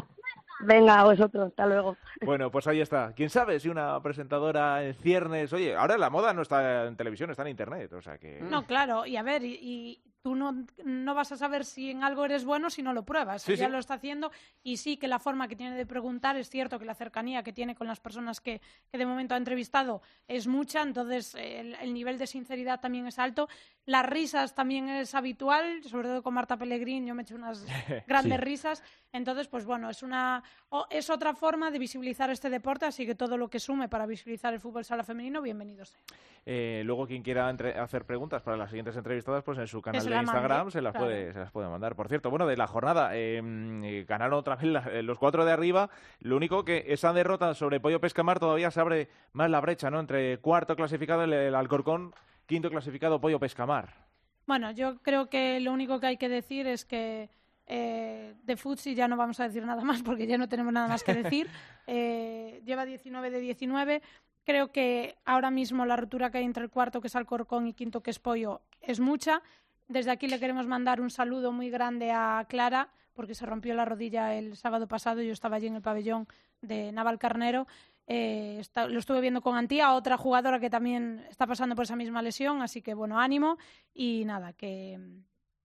[0.61, 1.97] Venga, a vosotros, hasta luego.
[2.23, 3.13] Bueno, pues ahí está.
[3.15, 5.53] ¿Quién sabe si una presentadora en ciernes...
[5.53, 8.41] Oye, ahora la moda no está en televisión, está en internet, o sea que...
[8.41, 12.03] No, claro, y a ver, y, y tú no, no vas a saber si en
[12.03, 13.43] algo eres bueno si no lo pruebas.
[13.43, 13.67] Sí, sí.
[13.69, 14.31] lo está haciendo
[14.63, 17.53] y sí que la forma que tiene de preguntar es cierto que la cercanía que
[17.53, 18.61] tiene con las personas que,
[18.91, 23.19] que de momento ha entrevistado es mucha, entonces el, el nivel de sinceridad también es
[23.19, 23.49] alto.
[23.87, 27.65] Las risas también es habitual, sobre todo con Marta Pellegrín, yo me eché unas
[28.07, 28.45] grandes Sí.
[28.45, 28.83] risas.
[29.13, 30.43] Entonces, pues bueno, es una
[30.91, 34.53] es otra forma de visibilizar este deporte, así que todo lo que sume para visibilizar
[34.53, 35.99] el fútbol sala femenino, bienvenido sea.
[36.45, 40.17] Eh, luego, quien quiera hacer preguntas para las siguientes entrevistadas, pues en su canal de
[40.17, 41.07] la mande, Instagram se las, claro.
[41.07, 41.95] puede, se las puede mandar.
[41.97, 43.41] Por cierto, bueno, de la jornada, eh,
[43.85, 45.91] eh, ganaron otra vez la- eh, los cuatro de arriba.
[46.21, 50.01] Lo único que esa derrota sobre Pollo Pescamar todavía se abre más la brecha, ¿no?
[50.01, 52.15] Entre cuarto clasificado el, el Alcorcón,
[52.47, 54.07] quinto clasificado Pollo Pescamar.
[54.47, 57.29] Bueno, yo creo que lo único que hay que decir es que
[57.67, 60.89] eh, de Futsi ya no vamos a decir nada más porque ya no tenemos nada
[60.89, 61.49] más que decir.
[61.91, 64.03] Eh, lleva 19 de 19.
[64.45, 67.73] Creo que ahora mismo la rotura que hay entre el cuarto, que es Alcorcón, y
[67.73, 69.41] quinto, que es Pollo, es mucha.
[69.89, 73.87] Desde aquí le queremos mandar un saludo muy grande a Clara, porque se rompió la
[73.87, 75.23] rodilla el sábado pasado.
[75.23, 76.29] Yo estaba allí en el pabellón
[76.61, 77.67] de Naval Carnero.
[78.07, 82.21] Eh, lo estuve viendo con Antía, otra jugadora que también está pasando por esa misma
[82.21, 82.61] lesión.
[82.61, 83.57] Así que, bueno, ánimo
[83.95, 85.01] y nada, que,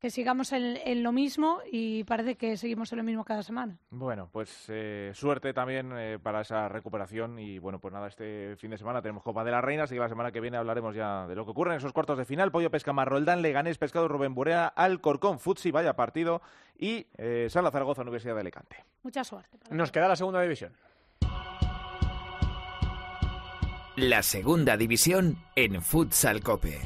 [0.03, 3.77] que sigamos en, en lo mismo y parece que seguimos en lo mismo cada semana.
[3.89, 8.71] Bueno, pues eh, suerte también eh, para esa recuperación y bueno, pues nada, este fin
[8.71, 11.25] de semana tenemos Copa de la Reina, así que la semana que viene hablaremos ya
[11.25, 12.51] de lo que ocurre en esos cuartos de final.
[12.51, 16.41] Pollo Pescamar, Roldán, Leganés, Pescado Rubén Burea, Alcorcón, Futsi, vaya partido
[16.77, 18.83] y eh, Sala Zaragoza, Universidad de Alicante.
[19.03, 19.57] Mucha suerte.
[19.69, 20.73] Nos queda la segunda división.
[23.95, 26.81] La segunda división en Futsal Cope.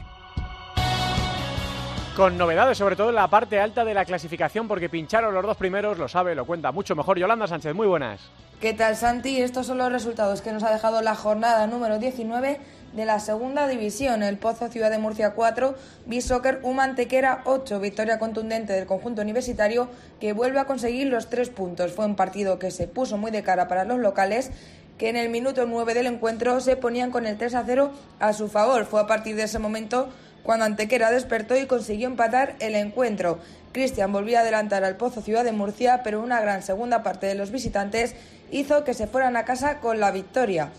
[2.17, 5.55] Con novedades, sobre todo en la parte alta de la clasificación, porque pincharon los dos
[5.55, 7.75] primeros, lo sabe, lo cuenta mucho mejor Yolanda Sánchez.
[7.75, 8.19] Muy buenas.
[8.59, 9.39] ¿Qué tal, Santi?
[9.39, 12.59] Estos son los resultados que nos ha dejado la jornada número 19
[12.93, 14.23] de la segunda división.
[14.23, 15.75] El Pozo Ciudad de Murcia 4,
[16.07, 17.79] Bisoccer Humantequera 8.
[17.79, 19.87] Victoria contundente del conjunto universitario
[20.19, 21.91] que vuelve a conseguir los tres puntos.
[21.91, 24.49] Fue un partido que se puso muy de cara para los locales
[24.97, 28.33] que en el minuto 9 del encuentro se ponían con el 3 a 0 a
[28.33, 28.85] su favor.
[28.85, 30.09] Fue a partir de ese momento
[30.47, 33.39] cuando Antequera despertó y consiguió empatar el encuentro.
[33.73, 37.35] Cristian volvió a adelantar al Pozo Ciudad de Murcia, pero una gran segunda parte de
[37.35, 38.15] los visitantes
[38.49, 40.69] hizo que se fueran a casa con la victoria.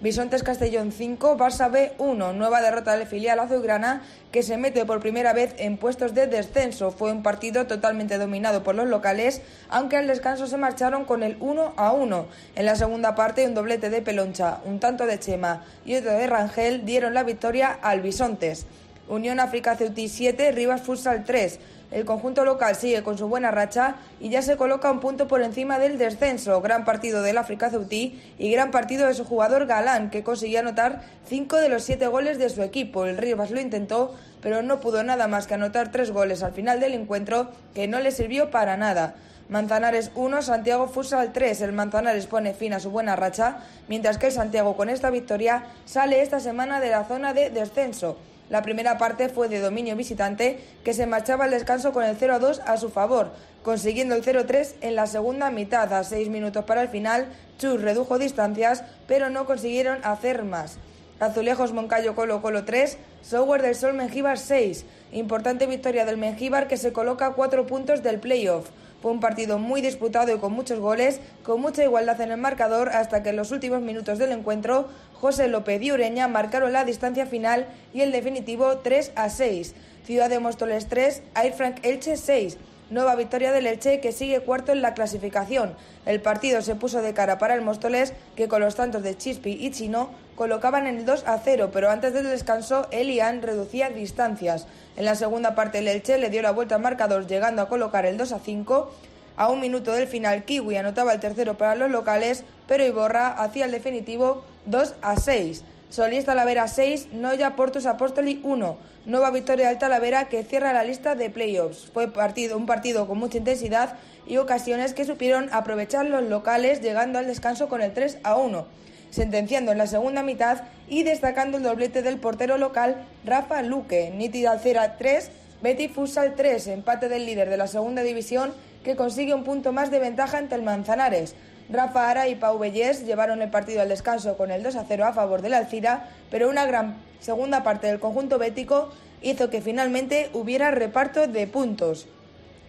[0.00, 5.00] Bisontes Castellón 5, Barça B 1, nueva derrota del filial azulgrana que se mete por
[5.00, 6.92] primera vez en puestos de descenso.
[6.92, 11.36] Fue un partido totalmente dominado por los locales, aunque al descanso se marcharon con el
[11.40, 12.26] 1 a 1.
[12.54, 16.28] En la segunda parte, un doblete de Peloncha, un tanto de Chema y otro de
[16.28, 18.66] Rangel dieron la victoria al Bisontes.
[19.08, 21.60] Unión África Ceutí 7, Rivas Futsal 3.
[21.92, 25.42] El conjunto local sigue con su buena racha y ya se coloca un punto por
[25.42, 26.60] encima del descenso.
[26.60, 31.02] Gran partido del África Ceutí y gran partido de su jugador Galán, que consiguió anotar
[31.24, 33.06] cinco de los siete goles de su equipo.
[33.06, 36.80] El Rivas lo intentó, pero no pudo nada más que anotar tres goles al final
[36.80, 39.14] del encuentro, que no le sirvió para nada.
[39.48, 41.60] Manzanares 1, Santiago Futsal 3.
[41.60, 45.66] El Manzanares pone fin a su buena racha, mientras que el Santiago con esta victoria
[45.84, 48.16] sale esta semana de la zona de descenso.
[48.48, 52.60] La primera parte fue de dominio visitante, que se marchaba al descanso con el 0-2
[52.64, 53.32] a su favor,
[53.64, 55.92] consiguiendo el 0-3 en la segunda mitad.
[55.92, 57.26] A seis minutos para el final,
[57.58, 60.78] Chus redujo distancias, pero no consiguieron hacer más.
[61.18, 64.84] Azulejos Moncayo Colo Colo 3, Software del Sol Mengíbar 6.
[65.12, 68.68] Importante victoria del Mengíbar que se coloca a cuatro puntos del playoff.
[69.02, 72.90] Fue un partido muy disputado y con muchos goles, con mucha igualdad en el marcador,
[72.90, 74.88] hasta que en los últimos minutos del encuentro,
[75.20, 79.74] José López y Ureña marcaron la distancia final y el definitivo 3 a 6.
[80.04, 82.58] Ciudad de Móstoles 3, Air Frank Elche 6.
[82.90, 85.74] Nueva victoria del Elche que sigue cuarto en la clasificación.
[86.04, 89.52] El partido se puso de cara para el Móstoles que con los tantos de Chispi
[89.52, 94.68] y Chino colocaban en el 2 a 0, pero antes del descanso Elian reducía distancias.
[94.96, 98.06] En la segunda parte el Elche le dio la vuelta al marcador llegando a colocar
[98.06, 98.92] el 2 a 5.
[99.36, 103.66] A un minuto del final Kiwi anotaba el tercero para los locales, pero Iborra hacía
[103.66, 105.62] el definitivo 2 a 6.
[105.90, 108.78] Solís Talavera 6, Noya Portus Apóstoli 1.
[109.04, 111.90] Nueva victoria del Talavera que cierra la lista de playoffs.
[111.92, 113.96] Fue partido, un partido con mucha intensidad
[114.26, 118.66] y ocasiones que supieron aprovechar los locales llegando al descanso con el 3 a 1,
[119.10, 124.10] sentenciando en la segunda mitad y destacando el doblete del portero local Rafa Luque.
[124.16, 125.30] Nítida Alcera 3,
[125.62, 128.52] Betty Futsal 3, empate del líder de la segunda división
[128.86, 131.34] que consigue un punto más de ventaja ante el Manzanares.
[131.68, 135.04] Rafa Ara y Pau Bellés llevaron el partido al descanso con el 2 a 0
[135.06, 138.90] a favor del Alcira, pero una gran segunda parte del conjunto bético
[139.22, 142.06] hizo que finalmente hubiera reparto de puntos.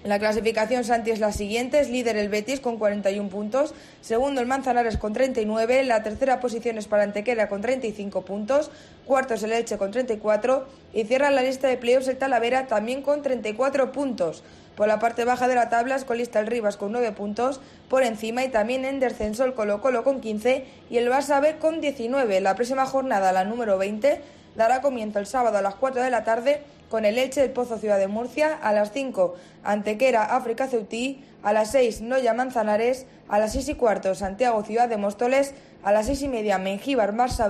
[0.04, 4.98] La clasificación Santi es la siguiente, líder el Betis con 41 puntos, segundo el Manzanares
[4.98, 8.72] con 39, la tercera posición es para Antequera con 35 puntos,
[9.06, 13.04] cuarto es el Elche con 34 y cierra la lista de playoffs el Talavera también
[13.04, 14.44] con 34 puntos.
[14.78, 18.04] Por la parte baja de la tabla es colista el Rivas con 9 puntos, por
[18.04, 22.40] encima y también en descenso el Colo Colo con 15 y el Barça con 19.
[22.42, 24.22] La próxima jornada, la número 20,
[24.56, 27.80] dará comienzo el sábado a las 4 de la tarde con el Elche del Pozo
[27.80, 33.40] Ciudad de Murcia, a las 5 Antequera África Ceutí, a las 6 Noya Manzanares, a
[33.40, 37.48] las 6 y cuarto Santiago Ciudad de Móstoles, a las 6 y media Mengíbar Barça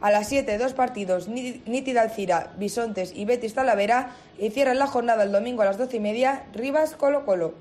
[0.00, 5.24] a las 7 dos partidos Nítida Alcira, Bisontes y Betis Talavera y cierran la jornada
[5.24, 7.54] el domingo a las 12 y media Rivas Colo Colo.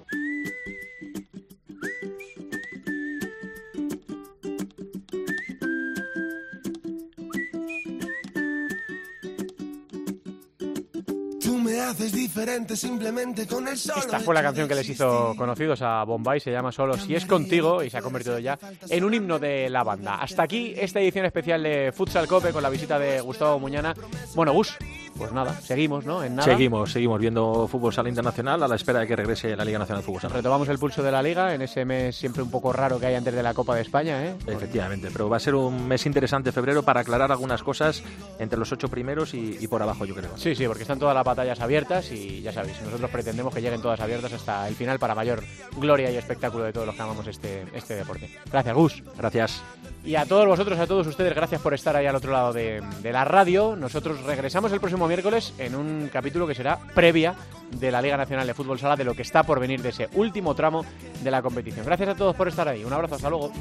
[11.68, 15.81] Me haces diferente simplemente con el solo Esta fue la canción que les hizo conocidos
[15.81, 18.57] a Bombay, se llama Solo Si es contigo y se ha convertido ya
[18.89, 20.15] en un himno de la banda.
[20.15, 23.94] Hasta aquí esta edición especial de Futsal Cope con la visita de Gustavo Muñana.
[24.34, 24.77] Bueno, Gus,
[25.18, 26.23] pues nada, seguimos, ¿no?
[26.23, 26.44] En nada.
[26.44, 30.02] Seguimos, seguimos viendo fútbol sala internacional a la espera de que regrese la Liga Nacional
[30.02, 30.35] de Fútbol Sala.
[30.35, 33.15] Retomamos el pulso de la Liga en ese mes siempre un poco raro que hay
[33.15, 34.35] antes de la Copa de España, ¿eh?
[34.45, 38.03] Efectivamente, pero va a ser un mes interesante febrero para aclarar algunas cosas
[38.39, 40.38] entre los ocho primeros y, y por abajo, yo creo.
[40.38, 43.81] Sí, sí, porque están todas las batallas abiertas y ya sabéis, nosotros pretendemos que lleguen
[43.81, 45.44] todas abiertas hasta el final para mayor
[45.77, 48.30] gloria y espectáculo de todos los que amamos este, este deporte.
[48.52, 49.03] Gracias, Gus.
[49.18, 49.64] Gracias.
[50.05, 52.81] Y a todos vosotros, a todos ustedes, gracias por estar ahí al otro lado de,
[53.01, 53.76] de la radio.
[53.76, 57.35] Nosotros regresamos el próximo miércoles en un capítulo que será previa
[57.72, 60.07] de la Liga Nacional de Fútbol Sala, de lo que está por venir de ese
[60.14, 60.85] último tramo
[61.23, 61.85] de la competición.
[61.85, 62.84] Gracias a todos por estar ahí.
[62.84, 63.51] Un abrazo, hasta luego.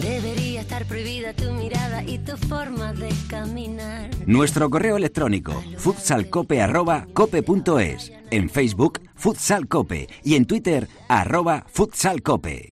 [0.00, 4.10] Debería estar prohibida tu mirada y tu forma de caminar.
[4.26, 12.70] Nuestro correo electrónico futsalcope.cope.es En Facebook, Futsal Cope y en Twitter, arroba futsalcope.